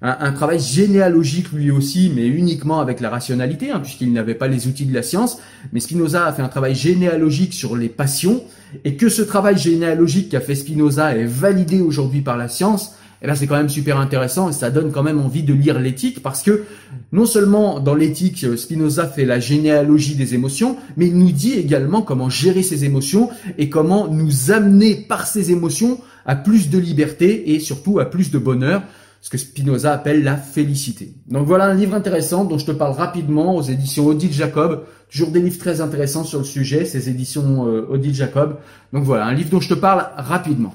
un, 0.00 0.32
travail 0.32 0.60
généalogique 0.60 1.50
lui 1.52 1.70
aussi, 1.70 2.12
mais 2.14 2.26
uniquement 2.26 2.80
avec 2.80 3.00
la 3.00 3.10
rationalité, 3.10 3.72
hein, 3.72 3.80
puisqu'il 3.80 4.12
n'avait 4.12 4.34
pas 4.34 4.46
les 4.46 4.68
outils 4.68 4.86
de 4.86 4.94
la 4.94 5.02
science. 5.02 5.40
Mais 5.72 5.80
Spinoza 5.80 6.24
a 6.24 6.32
fait 6.32 6.42
un 6.42 6.48
travail 6.48 6.74
généalogique 6.74 7.52
sur 7.52 7.76
les 7.76 7.88
passions, 7.88 8.42
et 8.84 8.96
que 8.96 9.08
ce 9.08 9.22
travail 9.22 9.58
généalogique 9.58 10.28
qu'a 10.30 10.40
fait 10.40 10.54
Spinoza 10.54 11.16
est 11.16 11.24
validé 11.24 11.80
aujourd'hui 11.80 12.20
par 12.20 12.36
la 12.36 12.48
science, 12.48 12.94
et 13.22 13.26
là 13.26 13.34
c'est 13.34 13.48
quand 13.48 13.56
même 13.56 13.68
super 13.68 13.98
intéressant 13.98 14.48
et 14.48 14.52
ça 14.52 14.70
donne 14.70 14.92
quand 14.92 15.02
même 15.02 15.20
envie 15.20 15.42
de 15.42 15.52
lire 15.52 15.80
l'éthique 15.80 16.22
parce 16.22 16.44
que 16.44 16.62
non 17.10 17.26
seulement 17.26 17.80
dans 17.80 17.96
l'éthique 17.96 18.46
Spinoza 18.56 19.08
fait 19.08 19.24
la 19.24 19.40
généalogie 19.40 20.14
des 20.14 20.34
émotions, 20.34 20.76
mais 20.96 21.08
il 21.08 21.18
nous 21.18 21.32
dit 21.32 21.54
également 21.54 22.02
comment 22.02 22.30
gérer 22.30 22.62
ces 22.62 22.84
émotions 22.84 23.28
et 23.56 23.68
comment 23.68 24.06
nous 24.06 24.52
amener 24.52 24.94
par 24.94 25.26
ces 25.26 25.50
émotions 25.50 25.98
à 26.26 26.36
plus 26.36 26.70
de 26.70 26.78
liberté 26.78 27.54
et 27.54 27.58
surtout 27.58 27.98
à 27.98 28.04
plus 28.04 28.30
de 28.30 28.38
bonheur 28.38 28.82
ce 29.28 29.32
que 29.32 29.36
Spinoza 29.36 29.92
appelle 29.92 30.24
la 30.24 30.38
félicité. 30.38 31.12
Donc 31.26 31.46
voilà 31.46 31.66
un 31.66 31.74
livre 31.74 31.94
intéressant 31.94 32.46
dont 32.46 32.56
je 32.56 32.64
te 32.64 32.72
parle 32.72 32.92
rapidement 32.92 33.56
aux 33.56 33.60
éditions 33.60 34.06
Odile 34.06 34.32
Jacob. 34.32 34.84
Toujours 35.10 35.30
des 35.30 35.42
livres 35.42 35.58
très 35.58 35.82
intéressants 35.82 36.24
sur 36.24 36.38
le 36.38 36.46
sujet, 36.46 36.86
ces 36.86 37.10
éditions 37.10 37.68
euh, 37.68 37.86
Odile 37.90 38.14
Jacob. 38.14 38.56
Donc 38.94 39.04
voilà, 39.04 39.26
un 39.26 39.34
livre 39.34 39.50
dont 39.50 39.60
je 39.60 39.68
te 39.68 39.74
parle 39.74 40.06
rapidement. 40.16 40.74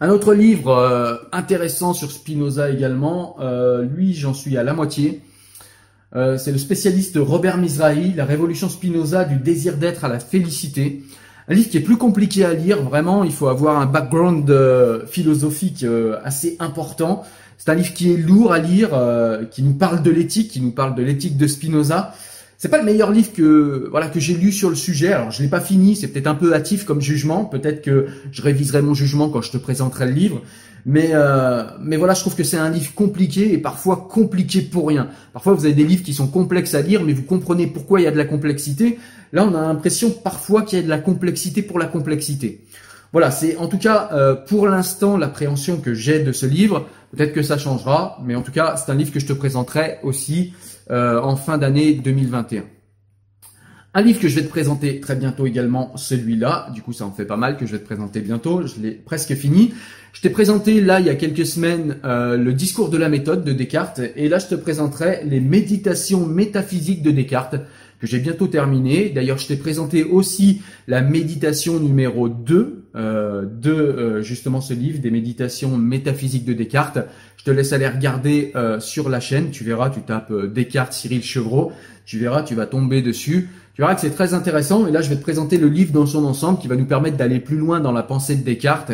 Un 0.00 0.10
autre 0.10 0.34
livre 0.34 0.70
euh, 0.70 1.16
intéressant 1.32 1.94
sur 1.94 2.12
Spinoza 2.12 2.70
également, 2.70 3.34
euh, 3.40 3.82
lui 3.82 4.14
j'en 4.14 4.32
suis 4.32 4.56
à 4.56 4.62
la 4.62 4.72
moitié. 4.72 5.20
C'est 6.38 6.52
le 6.52 6.56
spécialiste 6.56 7.18
Robert 7.20 7.58
Mizrahi, 7.58 8.14
La 8.14 8.24
révolution 8.24 8.70
Spinoza 8.70 9.26
du 9.26 9.36
désir 9.36 9.76
d'être 9.76 10.02
à 10.06 10.08
la 10.08 10.18
félicité. 10.18 11.02
Un 11.48 11.54
livre 11.54 11.68
qui 11.68 11.76
est 11.76 11.80
plus 11.80 11.96
compliqué 11.96 12.44
à 12.44 12.54
lire, 12.54 12.82
vraiment, 12.82 13.22
il 13.22 13.32
faut 13.32 13.46
avoir 13.46 13.78
un 13.78 13.86
background 13.86 14.52
philosophique 15.06 15.84
assez 16.24 16.56
important. 16.58 17.22
C'est 17.56 17.68
un 17.70 17.74
livre 17.74 17.94
qui 17.94 18.12
est 18.12 18.16
lourd 18.16 18.52
à 18.52 18.58
lire, 18.58 18.90
qui 19.52 19.62
nous 19.62 19.74
parle 19.74 20.02
de 20.02 20.10
l'éthique, 20.10 20.50
qui 20.50 20.60
nous 20.60 20.72
parle 20.72 20.96
de 20.96 21.02
l'éthique 21.02 21.36
de 21.36 21.46
Spinoza. 21.46 22.12
C'est 22.58 22.68
pas 22.68 22.78
le 22.78 22.84
meilleur 22.84 23.12
livre 23.12 23.32
que 23.32 23.86
voilà 23.90 24.08
que 24.08 24.18
j'ai 24.18 24.34
lu 24.34 24.50
sur 24.50 24.70
le 24.70 24.76
sujet. 24.76 25.12
Alors 25.12 25.30
je 25.30 25.42
l'ai 25.42 25.48
pas 25.48 25.60
fini, 25.60 25.94
c'est 25.94 26.08
peut-être 26.08 26.26
un 26.26 26.34
peu 26.34 26.54
hâtif 26.54 26.84
comme 26.84 27.00
jugement. 27.00 27.44
Peut-être 27.44 27.82
que 27.82 28.06
je 28.32 28.42
réviserai 28.42 28.82
mon 28.82 28.94
jugement 28.94 29.28
quand 29.28 29.42
je 29.42 29.52
te 29.52 29.58
présenterai 29.58 30.06
le 30.06 30.12
livre. 30.12 30.42
Mais 30.88 31.10
euh, 31.14 31.64
mais 31.80 31.96
voilà, 31.96 32.14
je 32.14 32.20
trouve 32.20 32.36
que 32.36 32.44
c'est 32.44 32.56
un 32.56 32.70
livre 32.70 32.94
compliqué 32.94 33.52
et 33.52 33.58
parfois 33.58 34.06
compliqué 34.08 34.62
pour 34.62 34.86
rien. 34.86 35.08
Parfois 35.32 35.52
vous 35.52 35.64
avez 35.64 35.74
des 35.74 35.82
livres 35.82 36.04
qui 36.04 36.14
sont 36.14 36.28
complexes 36.28 36.74
à 36.74 36.80
lire, 36.80 37.02
mais 37.02 37.12
vous 37.12 37.24
comprenez 37.24 37.66
pourquoi 37.66 38.00
il 38.00 38.04
y 38.04 38.06
a 38.06 38.12
de 38.12 38.16
la 38.16 38.24
complexité. 38.24 39.00
Là, 39.32 39.44
on 39.44 39.54
a 39.56 39.62
l'impression 39.62 40.10
parfois 40.10 40.62
qu'il 40.62 40.78
y 40.78 40.80
a 40.80 40.84
de 40.84 40.88
la 40.88 40.98
complexité 40.98 41.62
pour 41.62 41.80
la 41.80 41.86
complexité. 41.86 42.60
Voilà, 43.10 43.32
c'est 43.32 43.56
en 43.56 43.66
tout 43.66 43.78
cas 43.78 44.10
euh, 44.12 44.36
pour 44.36 44.68
l'instant 44.68 45.16
l'appréhension 45.16 45.78
que 45.78 45.92
j'ai 45.92 46.20
de 46.20 46.30
ce 46.30 46.46
livre. 46.46 46.86
Peut-être 47.10 47.32
que 47.32 47.42
ça 47.42 47.58
changera, 47.58 48.20
mais 48.24 48.36
en 48.36 48.42
tout 48.42 48.52
cas 48.52 48.76
c'est 48.76 48.92
un 48.92 48.94
livre 48.94 49.12
que 49.12 49.18
je 49.18 49.26
te 49.26 49.32
présenterai 49.32 49.98
aussi 50.04 50.52
euh, 50.92 51.20
en 51.20 51.34
fin 51.34 51.58
d'année 51.58 51.94
2021. 51.94 52.62
Un 53.98 54.02
livre 54.02 54.20
que 54.20 54.28
je 54.28 54.34
vais 54.34 54.42
te 54.42 54.50
présenter 54.50 55.00
très 55.00 55.16
bientôt 55.16 55.46
également, 55.46 55.96
celui-là. 55.96 56.68
Du 56.74 56.82
coup, 56.82 56.92
ça 56.92 57.06
en 57.06 57.12
fait 57.12 57.24
pas 57.24 57.38
mal 57.38 57.56
que 57.56 57.64
je 57.64 57.72
vais 57.72 57.78
te 57.78 57.86
présenter 57.86 58.20
bientôt. 58.20 58.66
Je 58.66 58.78
l'ai 58.78 58.90
presque 58.90 59.34
fini. 59.34 59.72
Je 60.12 60.20
t'ai 60.20 60.28
présenté 60.28 60.82
là 60.82 61.00
il 61.00 61.06
y 61.06 61.08
a 61.08 61.14
quelques 61.14 61.46
semaines 61.46 61.96
euh, 62.04 62.36
le 62.36 62.52
discours 62.52 62.90
de 62.90 62.98
la 62.98 63.08
méthode 63.08 63.42
de 63.42 63.52
Descartes 63.54 64.02
et 64.16 64.28
là 64.28 64.38
je 64.38 64.48
te 64.48 64.54
présenterai 64.54 65.22
les 65.24 65.40
méditations 65.40 66.26
métaphysiques 66.26 67.02
de 67.02 67.10
Descartes 67.10 67.56
que 68.00 68.06
j'ai 68.06 68.18
bientôt 68.18 68.46
terminé. 68.46 69.08
D'ailleurs, 69.08 69.38
je 69.38 69.46
t'ai 69.46 69.56
présenté 69.56 70.04
aussi 70.04 70.62
la 70.86 71.00
méditation 71.00 71.80
numéro 71.80 72.28
2 72.28 72.84
euh, 72.94 73.44
de 73.44 73.72
euh, 73.72 74.22
justement 74.22 74.60
ce 74.60 74.74
livre 74.74 75.00
des 75.00 75.10
méditations 75.10 75.76
métaphysiques 75.76 76.44
de 76.44 76.52
Descartes. 76.52 76.98
Je 77.36 77.44
te 77.44 77.50
laisse 77.50 77.72
aller 77.72 77.88
regarder 77.88 78.52
euh, 78.56 78.80
sur 78.80 79.08
la 79.08 79.20
chaîne. 79.20 79.50
Tu 79.50 79.64
verras, 79.64 79.90
tu 79.90 80.00
tapes 80.00 80.32
Descartes 80.52 80.92
Cyril 80.92 81.22
Chevreau. 81.22 81.72
Tu 82.04 82.18
verras, 82.18 82.42
tu 82.42 82.54
vas 82.54 82.66
tomber 82.66 83.02
dessus. 83.02 83.48
Tu 83.74 83.82
verras 83.82 83.94
que 83.94 84.00
c'est 84.00 84.10
très 84.10 84.34
intéressant. 84.34 84.86
Et 84.86 84.92
là, 84.92 85.02
je 85.02 85.10
vais 85.10 85.16
te 85.16 85.22
présenter 85.22 85.58
le 85.58 85.68
livre 85.68 85.92
dans 85.92 86.06
son 86.06 86.24
ensemble 86.24 86.58
qui 86.58 86.68
va 86.68 86.76
nous 86.76 86.86
permettre 86.86 87.16
d'aller 87.16 87.40
plus 87.40 87.58
loin 87.58 87.80
dans 87.80 87.92
la 87.92 88.02
pensée 88.02 88.36
de 88.36 88.42
Descartes 88.42 88.92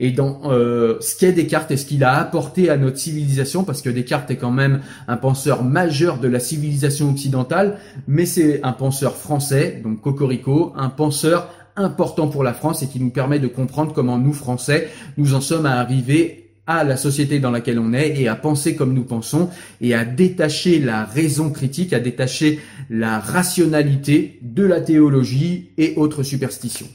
et 0.00 0.10
dans 0.10 0.40
euh, 0.46 0.96
ce 1.00 1.14
qu'est 1.14 1.32
Descartes 1.32 1.70
et 1.70 1.76
ce 1.76 1.84
qu'il 1.84 2.02
a 2.02 2.18
apporté 2.18 2.70
à 2.70 2.78
notre 2.78 2.96
civilisation, 2.96 3.62
parce 3.62 3.82
que 3.82 3.90
Descartes 3.90 4.30
est 4.30 4.36
quand 4.36 4.50
même 4.50 4.80
un 5.06 5.18
penseur 5.18 5.62
majeur 5.62 6.18
de 6.18 6.26
la 6.26 6.40
civilisation 6.40 7.10
occidentale, 7.10 7.76
mais 8.08 8.24
c'est 8.24 8.60
un 8.64 8.72
penseur 8.72 9.14
français, 9.14 9.80
donc 9.84 10.00
Cocorico, 10.00 10.72
un 10.74 10.88
penseur 10.88 11.50
important 11.76 12.28
pour 12.28 12.42
la 12.42 12.54
France 12.54 12.82
et 12.82 12.88
qui 12.88 12.98
nous 12.98 13.10
permet 13.10 13.38
de 13.38 13.46
comprendre 13.46 13.92
comment 13.92 14.18
nous, 14.18 14.32
Français, 14.32 14.88
nous 15.18 15.34
en 15.34 15.40
sommes 15.40 15.66
à 15.66 15.78
arriver 15.78 16.50
à 16.66 16.84
la 16.84 16.96
société 16.96 17.38
dans 17.38 17.50
laquelle 17.50 17.78
on 17.78 17.92
est 17.92 18.20
et 18.20 18.28
à 18.28 18.36
penser 18.36 18.76
comme 18.76 18.94
nous 18.94 19.04
pensons 19.04 19.50
et 19.80 19.94
à 19.94 20.04
détacher 20.04 20.78
la 20.78 21.04
raison 21.04 21.50
critique, 21.50 21.92
à 21.92 22.00
détacher 22.00 22.60
la 22.88 23.18
rationalité 23.18 24.38
de 24.42 24.64
la 24.64 24.80
théologie 24.80 25.70
et 25.78 25.94
autres 25.96 26.22
superstitions. 26.22 26.88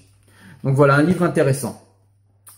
Donc 0.64 0.76
voilà, 0.76 0.96
un 0.96 1.04
livre 1.04 1.24
intéressant. 1.24 1.85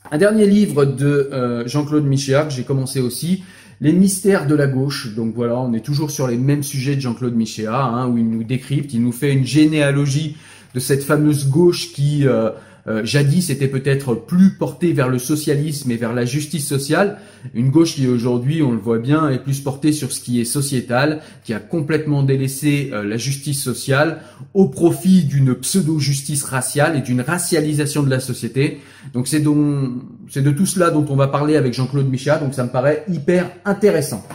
Un 0.10 0.18
dernier 0.18 0.46
livre 0.46 0.86
de 0.86 1.30
euh, 1.34 1.68
Jean-Claude 1.68 2.06
Michéa 2.06 2.46
que 2.46 2.54
j'ai 2.54 2.64
commencé 2.64 3.02
aussi, 3.02 3.44
Les 3.82 3.92
mystères 3.92 4.48
de 4.48 4.56
la 4.56 4.66
gauche. 4.66 5.14
Donc 5.16 5.36
voilà, 5.36 5.60
on 5.60 5.74
est 5.74 5.86
toujours 5.86 6.12
sur 6.12 6.28
les 6.28 6.38
mêmes 6.38 6.64
sujets 6.64 6.96
de 6.96 7.02
Jean-Claude 7.02 7.36
Michéa, 7.36 7.84
hein, 7.84 8.08
où 8.08 8.18
il 8.18 8.28
nous 8.28 8.44
décrypte, 8.44 8.94
il 8.94 9.04
nous 9.04 9.12
fait 9.12 9.34
une 9.34 9.46
généalogie 9.46 10.38
de 10.74 10.80
cette 10.80 11.04
fameuse 11.04 11.50
gauche 11.50 11.92
qui 11.94 12.26
euh, 12.26 12.50
euh, 12.88 13.04
jadis 13.04 13.50
était 13.50 13.68
peut-être 13.68 14.16
plus 14.16 14.52
portée 14.52 14.94
vers 14.94 15.10
le 15.10 15.20
socialisme 15.20 15.92
et 15.92 15.98
vers 15.98 16.14
la 16.14 16.26
justice 16.26 16.66
sociale, 16.66 17.18
une 17.54 17.70
gauche 17.70 17.96
qui 17.96 18.08
aujourd'hui, 18.08 18.62
on 18.62 18.72
le 18.72 18.78
voit 18.78 19.00
bien, 19.00 19.30
est 19.30 19.40
plus 19.40 19.60
portée 19.60 19.92
sur 19.92 20.12
ce 20.12 20.22
qui 20.22 20.40
est 20.40 20.46
sociétal, 20.46 21.22
qui 21.44 21.54
a 21.54 21.60
complètement 21.60 22.24
délaissé 22.24 22.92
euh, 22.94 23.04
la 23.04 23.18
justice 23.18 23.62
sociale 23.62 24.22
au 24.54 24.68
profit 24.70 25.24
d'une 25.24 25.54
pseudo-justice 25.56 26.44
raciale 26.44 26.98
et 26.98 27.02
d'une 27.02 27.22
racialisation 27.22 28.04
de 28.04 28.10
la 28.10 28.20
société. 28.20 28.80
Donc 29.14 29.28
c'est 29.28 29.42
de 29.42 30.52
tout 30.52 30.66
cela 30.66 30.90
dont 30.90 31.06
on 31.10 31.16
va 31.16 31.28
parler 31.28 31.56
avec 31.56 31.74
Jean-Claude 31.74 32.10
Michat, 32.10 32.38
donc 32.38 32.54
ça 32.54 32.64
me 32.64 32.70
paraît 32.70 33.04
hyper 33.10 33.50
intéressant. 33.66 34.26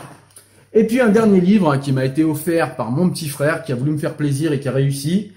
Et 0.75 0.85
puis 0.85 1.01
un 1.01 1.09
dernier 1.09 1.39
livre 1.39 1.71
hein, 1.71 1.77
qui 1.77 1.91
m'a 1.91 2.03
été 2.03 2.23
offert 2.23 2.75
par 2.75 2.89
mon 2.89 3.09
petit 3.09 3.29
frère 3.29 3.63
qui 3.63 3.71
a 3.71 3.75
voulu 3.75 3.91
me 3.91 3.97
faire 3.97 4.15
plaisir 4.15 4.53
et 4.53 4.59
qui 4.59 4.67
a 4.67 4.71
réussi. 4.71 5.31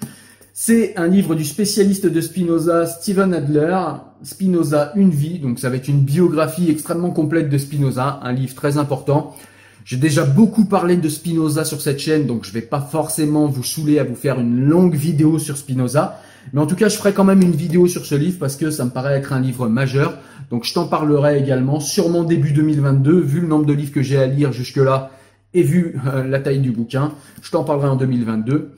C'est 0.59 0.97
un 0.97 1.07
livre 1.07 1.35
du 1.35 1.45
spécialiste 1.45 2.07
de 2.07 2.21
Spinoza, 2.23 2.87
Steven 2.87 3.35
Adler, 3.35 3.79
Spinoza, 4.23 4.91
une 4.97 5.11
vie. 5.11 5.39
Donc 5.39 5.59
ça 5.59 5.69
va 5.69 5.77
être 5.77 5.87
une 5.87 6.01
biographie 6.01 6.71
extrêmement 6.71 7.11
complète 7.11 7.51
de 7.51 7.59
Spinoza, 7.59 8.21
un 8.23 8.33
livre 8.33 8.55
très 8.55 8.79
important. 8.79 9.37
J'ai 9.85 9.99
déjà 9.99 10.25
beaucoup 10.25 10.65
parlé 10.65 10.97
de 10.97 11.11
Spinoza 11.11 11.67
sur 11.67 11.83
cette 11.83 11.99
chaîne, 11.99 12.27
donc 12.27 12.47
je 12.47 12.53
vais 12.53 12.63
pas 12.63 12.81
forcément 12.81 13.49
vous 13.49 13.63
saouler 13.63 13.99
à 13.99 14.05
vous 14.05 14.15
faire 14.15 14.41
une 14.41 14.67
longue 14.67 14.95
vidéo 14.95 15.39
sur 15.39 15.59
Spinoza. 15.59 16.19
Mais 16.55 16.61
en 16.63 16.67
tout 16.67 16.75
cas, 16.75 16.89
je 16.89 16.97
ferai 16.97 17.13
quand 17.13 17.25
même 17.25 17.43
une 17.43 17.53
vidéo 17.53 17.87
sur 17.87 18.07
ce 18.07 18.15
livre 18.15 18.39
parce 18.41 18.57
que 18.57 18.71
ça 18.71 18.87
me 18.87 18.91
paraît 18.91 19.19
être 19.19 19.35
un 19.35 19.41
livre 19.41 19.69
majeur. 19.69 20.17
Donc 20.49 20.65
je 20.65 20.73
t'en 20.73 20.87
parlerai 20.87 21.39
également, 21.39 21.81
sûrement 21.81 22.25
début 22.25 22.53
2022, 22.53 23.21
vu 23.21 23.43
le 23.43 23.47
nombre 23.47 23.67
de 23.67 23.75
livres 23.75 23.93
que 23.93 24.03
j'ai 24.03 24.17
à 24.17 24.27
lire 24.27 24.53
jusque-là 24.53 25.11
et 25.53 25.63
vu 25.63 25.97
euh, 26.07 26.25
la 26.25 26.41
taille 26.41 26.61
du 26.61 26.71
bouquin. 26.71 27.13
Je 27.43 27.51
t'en 27.51 27.63
parlerai 27.63 27.89
en 27.89 27.97
2022. 27.97 28.73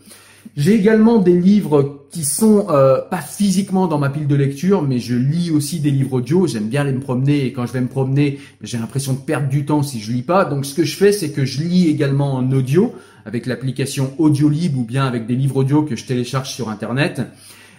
J'ai 0.57 0.75
également 0.75 1.19
des 1.19 1.39
livres 1.39 2.07
qui 2.11 2.25
sont 2.25 2.67
euh, 2.71 3.01
pas 3.01 3.21
physiquement 3.21 3.87
dans 3.87 3.99
ma 3.99 4.09
pile 4.09 4.27
de 4.27 4.35
lecture, 4.35 4.83
mais 4.83 4.99
je 4.99 5.15
lis 5.15 5.51
aussi 5.51 5.81
des 5.81 5.91
livres 5.91 6.15
audio. 6.15 6.47
J'aime 6.47 6.69
bien 6.69 6.83
aller 6.83 6.93
me 6.93 7.01
promener 7.01 7.45
et 7.45 7.53
quand 7.53 7.67
je 7.67 7.73
vais 7.73 7.81
me 7.81 7.89
promener, 7.89 8.39
j'ai 8.63 8.79
l'impression 8.79 9.13
de 9.13 9.19
perdre 9.19 9.49
du 9.49 9.65
temps 9.65 9.83
si 9.83 10.01
je 10.01 10.13
lis 10.13 10.23
pas. 10.23 10.45
Donc 10.45 10.65
ce 10.65 10.75
que 10.75 10.85
je 10.85 10.97
fais, 10.97 11.13
c'est 11.13 11.31
que 11.31 11.45
je 11.45 11.63
lis 11.63 11.89
également 11.89 12.35
en 12.35 12.51
audio 12.53 12.95
avec 13.25 13.47
l'application 13.47 14.15
Audiolib 14.19 14.77
ou 14.77 14.85
bien 14.85 15.05
avec 15.05 15.27
des 15.27 15.35
livres 15.35 15.57
audio 15.57 15.83
que 15.83 15.97
je 15.97 16.05
télécharge 16.05 16.51
sur 16.51 16.71
Internet. 16.71 17.21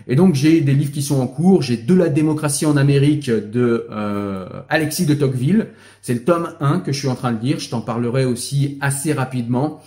Et 0.10 0.16
donc 0.16 0.34
j'ai 0.34 0.60
des 0.62 0.74
livres 0.74 0.92
qui 0.92 1.04
sont 1.04 1.22
en 1.22 1.28
cours. 1.28 1.62
J'ai 1.62 1.78
De 1.78 1.94
la 1.94 2.10
démocratie 2.10 2.66
en 2.66 2.76
Amérique 2.78 3.30
de 3.30 3.86
euh, 3.92 4.48
Alexis 4.68 5.06
de 5.06 5.14
Tocqueville. 5.14 5.68
C'est 6.02 6.16
le 6.16 6.24
tome 6.24 6.50
1 6.60 6.80
que 6.80 6.92
je 6.92 6.98
suis 6.98 7.08
en 7.08 7.16
train 7.16 7.32
de 7.32 7.40
lire. 7.40 7.60
Je 7.60 7.70
t'en 7.70 7.82
parlerai 7.82 8.26
aussi 8.26 8.80
assez 8.82 9.14
rapidement. 9.14 9.82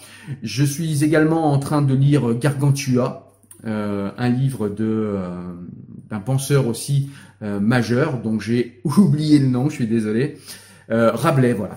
Je 0.44 0.62
suis 0.62 1.02
également 1.02 1.52
en 1.52 1.58
train 1.58 1.82
de 1.82 1.92
lire 1.92 2.34
Gargantua, 2.34 3.32
euh, 3.66 4.12
un 4.16 4.28
livre 4.28 4.70
euh, 4.78 5.26
d'un 6.08 6.20
penseur 6.20 6.68
aussi 6.68 7.10
majeur, 7.40 8.18
donc 8.18 8.40
j'ai 8.40 8.80
oublié 8.84 9.40
le 9.40 9.48
nom, 9.48 9.68
je 9.68 9.74
suis 9.74 9.88
désolé. 9.88 10.36
Rabelais, 10.88 11.54
voilà 11.54 11.76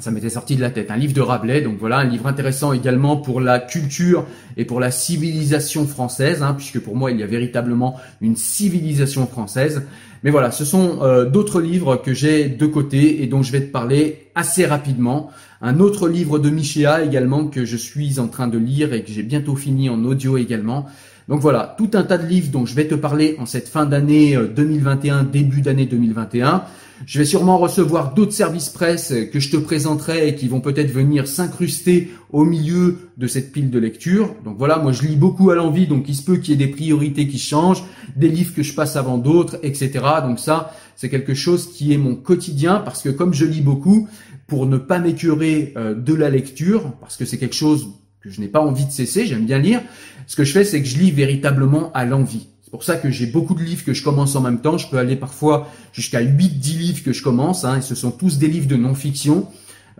ça 0.00 0.10
m'était 0.10 0.30
sorti 0.30 0.56
de 0.56 0.60
la 0.60 0.70
tête. 0.70 0.90
Un 0.90 0.96
livre 0.96 1.12
de 1.12 1.20
Rabelais, 1.20 1.60
donc 1.60 1.76
voilà, 1.78 1.98
un 1.98 2.04
livre 2.04 2.26
intéressant 2.26 2.72
également 2.72 3.16
pour 3.16 3.40
la 3.40 3.58
culture 3.58 4.26
et 4.56 4.64
pour 4.64 4.80
la 4.80 4.90
civilisation 4.90 5.86
française, 5.86 6.42
hein, 6.42 6.54
puisque 6.54 6.80
pour 6.80 6.96
moi 6.96 7.10
il 7.10 7.20
y 7.20 7.22
a 7.22 7.26
véritablement 7.26 8.00
une 8.20 8.36
civilisation 8.36 9.26
française. 9.26 9.82
Mais 10.22 10.30
voilà, 10.30 10.50
ce 10.50 10.64
sont 10.64 10.98
euh, 11.02 11.24
d'autres 11.24 11.60
livres 11.60 11.96
que 11.96 12.12
j'ai 12.12 12.48
de 12.48 12.66
côté 12.66 13.22
et 13.22 13.26
dont 13.26 13.42
je 13.42 13.52
vais 13.52 13.62
te 13.62 13.70
parler 13.70 14.26
assez 14.34 14.66
rapidement. 14.66 15.30
Un 15.62 15.80
autre 15.80 16.08
livre 16.08 16.38
de 16.38 16.50
Michéa 16.50 17.04
également 17.04 17.46
que 17.46 17.64
je 17.64 17.76
suis 17.76 18.18
en 18.18 18.28
train 18.28 18.48
de 18.48 18.58
lire 18.58 18.92
et 18.92 19.02
que 19.02 19.10
j'ai 19.10 19.22
bientôt 19.22 19.56
fini 19.56 19.88
en 19.88 20.04
audio 20.04 20.36
également. 20.36 20.86
Donc 21.30 21.40
voilà, 21.40 21.76
tout 21.78 21.90
un 21.94 22.02
tas 22.02 22.18
de 22.18 22.26
livres 22.26 22.50
dont 22.50 22.66
je 22.66 22.74
vais 22.74 22.88
te 22.88 22.96
parler 22.96 23.36
en 23.38 23.46
cette 23.46 23.68
fin 23.68 23.86
d'année 23.86 24.36
2021, 24.36 25.18
euh, 25.18 25.22
début 25.22 25.60
d'année 25.60 25.86
2021. 25.86 26.64
Je 27.06 27.18
vais 27.20 27.24
sûrement 27.24 27.56
recevoir 27.56 28.14
d'autres 28.14 28.32
services 28.32 28.68
presse 28.68 29.14
que 29.32 29.38
je 29.38 29.50
te 29.50 29.56
présenterai 29.56 30.26
et 30.26 30.34
qui 30.34 30.48
vont 30.48 30.60
peut-être 30.60 30.90
venir 30.90 31.28
s'incruster 31.28 32.10
au 32.32 32.44
milieu 32.44 32.98
de 33.16 33.28
cette 33.28 33.52
pile 33.52 33.70
de 33.70 33.78
lecture. 33.78 34.34
Donc 34.44 34.58
voilà, 34.58 34.78
moi 34.78 34.90
je 34.90 35.02
lis 35.02 35.14
beaucoup 35.14 35.50
à 35.50 35.54
l'envie, 35.54 35.86
donc 35.86 36.08
il 36.08 36.16
se 36.16 36.24
peut 36.24 36.36
qu'il 36.36 36.50
y 36.50 36.62
ait 36.62 36.66
des 36.66 36.72
priorités 36.72 37.28
qui 37.28 37.38
changent, 37.38 37.84
des 38.16 38.28
livres 38.28 38.52
que 38.52 38.64
je 38.64 38.74
passe 38.74 38.96
avant 38.96 39.16
d'autres, 39.16 39.56
etc. 39.62 39.90
Donc 40.24 40.40
ça, 40.40 40.74
c'est 40.96 41.08
quelque 41.08 41.34
chose 41.34 41.72
qui 41.72 41.94
est 41.94 41.98
mon 41.98 42.16
quotidien 42.16 42.82
parce 42.84 43.02
que 43.02 43.08
comme 43.08 43.34
je 43.34 43.46
lis 43.46 43.62
beaucoup, 43.62 44.08
pour 44.48 44.66
ne 44.66 44.78
pas 44.78 44.98
m'écœurer 44.98 45.74
euh, 45.76 45.94
de 45.94 46.12
la 46.12 46.28
lecture, 46.28 46.92
parce 47.00 47.16
que 47.16 47.24
c'est 47.24 47.38
quelque 47.38 47.54
chose 47.54 47.86
que 48.22 48.30
je 48.30 48.40
n'ai 48.40 48.48
pas 48.48 48.60
envie 48.60 48.84
de 48.84 48.90
cesser, 48.90 49.26
j'aime 49.26 49.46
bien 49.46 49.58
lire, 49.58 49.80
ce 50.26 50.36
que 50.36 50.44
je 50.44 50.52
fais, 50.52 50.64
c'est 50.64 50.80
que 50.82 50.88
je 50.88 50.98
lis 50.98 51.10
véritablement 51.10 51.90
à 51.92 52.04
l'envie. 52.04 52.46
C'est 52.62 52.70
pour 52.70 52.84
ça 52.84 52.96
que 52.96 53.10
j'ai 53.10 53.26
beaucoup 53.26 53.54
de 53.54 53.62
livres 53.62 53.84
que 53.84 53.92
je 53.92 54.04
commence 54.04 54.36
en 54.36 54.40
même 54.42 54.60
temps. 54.60 54.78
Je 54.78 54.88
peux 54.88 54.98
aller 54.98 55.16
parfois 55.16 55.68
jusqu'à 55.92 56.22
8-10 56.22 56.78
livres 56.78 57.02
que 57.02 57.12
je 57.12 57.22
commence, 57.22 57.64
hein, 57.64 57.80
ce 57.80 57.96
sont 57.96 58.12
tous 58.12 58.38
des 58.38 58.46
livres 58.46 58.68
de 58.68 58.76
non-fiction. 58.76 59.48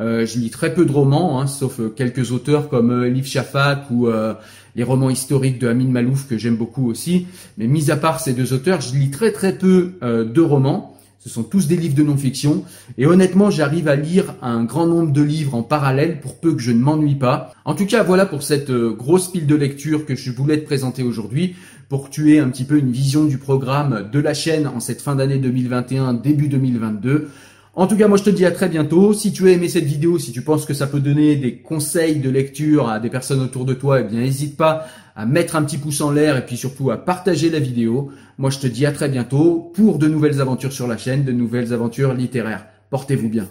Euh, 0.01 0.25
je 0.25 0.39
lis 0.39 0.51
très 0.51 0.73
peu 0.73 0.87
de 0.87 0.93
romans, 0.93 1.41
hein, 1.41 1.47
sauf 1.47 1.81
euh, 1.81 1.89
quelques 1.89 2.33
auteurs 2.33 2.69
comme 2.69 2.91
euh, 2.91 3.09
Elif 3.09 3.27
Shafak 3.27 3.91
ou 3.91 4.07
euh, 4.07 4.35
les 4.77 4.83
romans 4.83 5.11
historiques 5.11 5.59
de 5.59 5.69
Amin 5.69 5.89
Malouf 5.89 6.27
que 6.27 6.39
j'aime 6.39 6.57
beaucoup 6.57 6.89
aussi. 6.89 7.27
Mais 7.59 7.67
mis 7.67 7.91
à 7.91 7.97
part 7.97 8.21
ces 8.21 8.33
deux 8.33 8.53
auteurs, 8.53 8.81
je 8.81 8.95
lis 8.95 9.11
très 9.11 9.33
très 9.33 9.59
peu 9.59 9.95
de 10.01 10.41
romans. 10.41 10.97
Ce 11.23 11.29
sont 11.29 11.43
tous 11.43 11.67
des 11.67 11.77
livres 11.77 11.95
de 11.95 12.03
non-fiction. 12.03 12.65
Et 12.97 13.05
honnêtement, 13.05 13.51
j'arrive 13.51 13.89
à 13.89 13.97
lire 13.97 14.35
un 14.41 14.65
grand 14.65 14.87
nombre 14.87 15.13
de 15.13 15.21
livres 15.21 15.55
en 15.55 15.63
parallèle 15.63 16.19
pour 16.19 16.41
peu 16.41 16.55
que 16.55 16.63
je 16.63 16.73
ne 16.73 16.81
m'ennuie 16.81 17.15
pas. 17.15 17.53
En 17.67 17.75
tout 17.75 17.85
cas, 17.85 18.03
voilà 18.03 18.25
pour 18.25 18.43
cette 18.43 18.71
euh, 18.71 18.95
grosse 18.97 19.29
pile 19.29 19.47
de 19.47 19.55
lecture 19.55 20.07
que 20.07 20.15
je 20.15 20.33
voulais 20.33 20.59
te 20.59 20.65
présenter 20.65 21.03
aujourd'hui 21.03 21.57
pour 21.91 22.09
que 22.09 22.11
tu 22.11 22.35
aies 22.35 22.39
un 22.39 22.49
petit 22.49 22.65
peu 22.65 22.79
une 22.79 22.91
vision 22.91 23.27
du 23.27 23.37
programme 23.37 24.09
de 24.11 24.19
la 24.19 24.33
chaîne 24.33 24.67
en 24.67 24.81
cette 24.81 25.03
fin 25.03 25.15
d'année 25.15 25.37
2021, 25.37 26.15
début 26.15 26.49
2022. 26.49 27.29
En 27.75 27.87
tout 27.87 27.97
cas, 27.97 28.09
moi 28.09 28.19
je 28.19 28.25
te 28.25 28.31
dis 28.31 28.45
à 28.45 28.51
très 28.51 28.69
bientôt. 28.69 29.13
Si 29.13 29.33
tu 29.33 29.49
as 29.49 29.53
aimé 29.53 29.69
cette 29.69 29.85
vidéo, 29.85 30.19
si 30.19 30.33
tu 30.33 30.43
penses 30.43 30.67
que 30.67 30.75
ça 30.75 30.87
peut 30.87 31.01
donner 31.01 31.37
des 31.37 31.57
conseils 31.57 32.19
de 32.19 32.29
lecture 32.29 32.89
à 32.89 32.99
des 32.99 33.11
personnes 33.11 33.41
autour 33.41 33.65
de 33.65 33.75
toi, 33.75 34.01
eh 34.01 34.05
bien 34.05 34.21
n'hésite 34.21 34.57
pas 34.57 34.87
à 35.15 35.25
mettre 35.25 35.57
un 35.57 35.63
petit 35.63 35.79
pouce 35.79 36.01
en 36.01 36.11
l'air 36.11 36.37
et 36.37 36.45
puis 36.45 36.57
surtout 36.57 36.91
à 36.91 36.97
partager 36.97 37.49
la 37.49 37.61
vidéo. 37.61 38.11
Moi 38.39 38.51
je 38.51 38.59
te 38.59 38.67
dis 38.67 38.87
à 38.87 38.93
très 38.93 39.09
bientôt 39.09 39.71
pour 39.75 39.99
de 39.99 40.09
nouvelles 40.09 40.41
aventures 40.41 40.73
sur 40.73 40.89
la 40.89 40.97
chaîne, 40.97 41.25
de 41.25 41.33
nouvelles 41.33 41.73
aventures 41.73 42.15
littéraires. 42.15 42.67
Portez-vous 42.91 43.29
bien. 43.29 43.49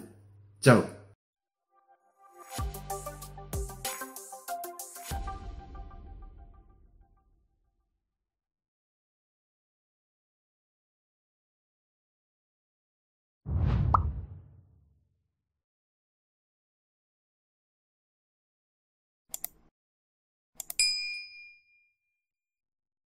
Ciao 0.61 0.98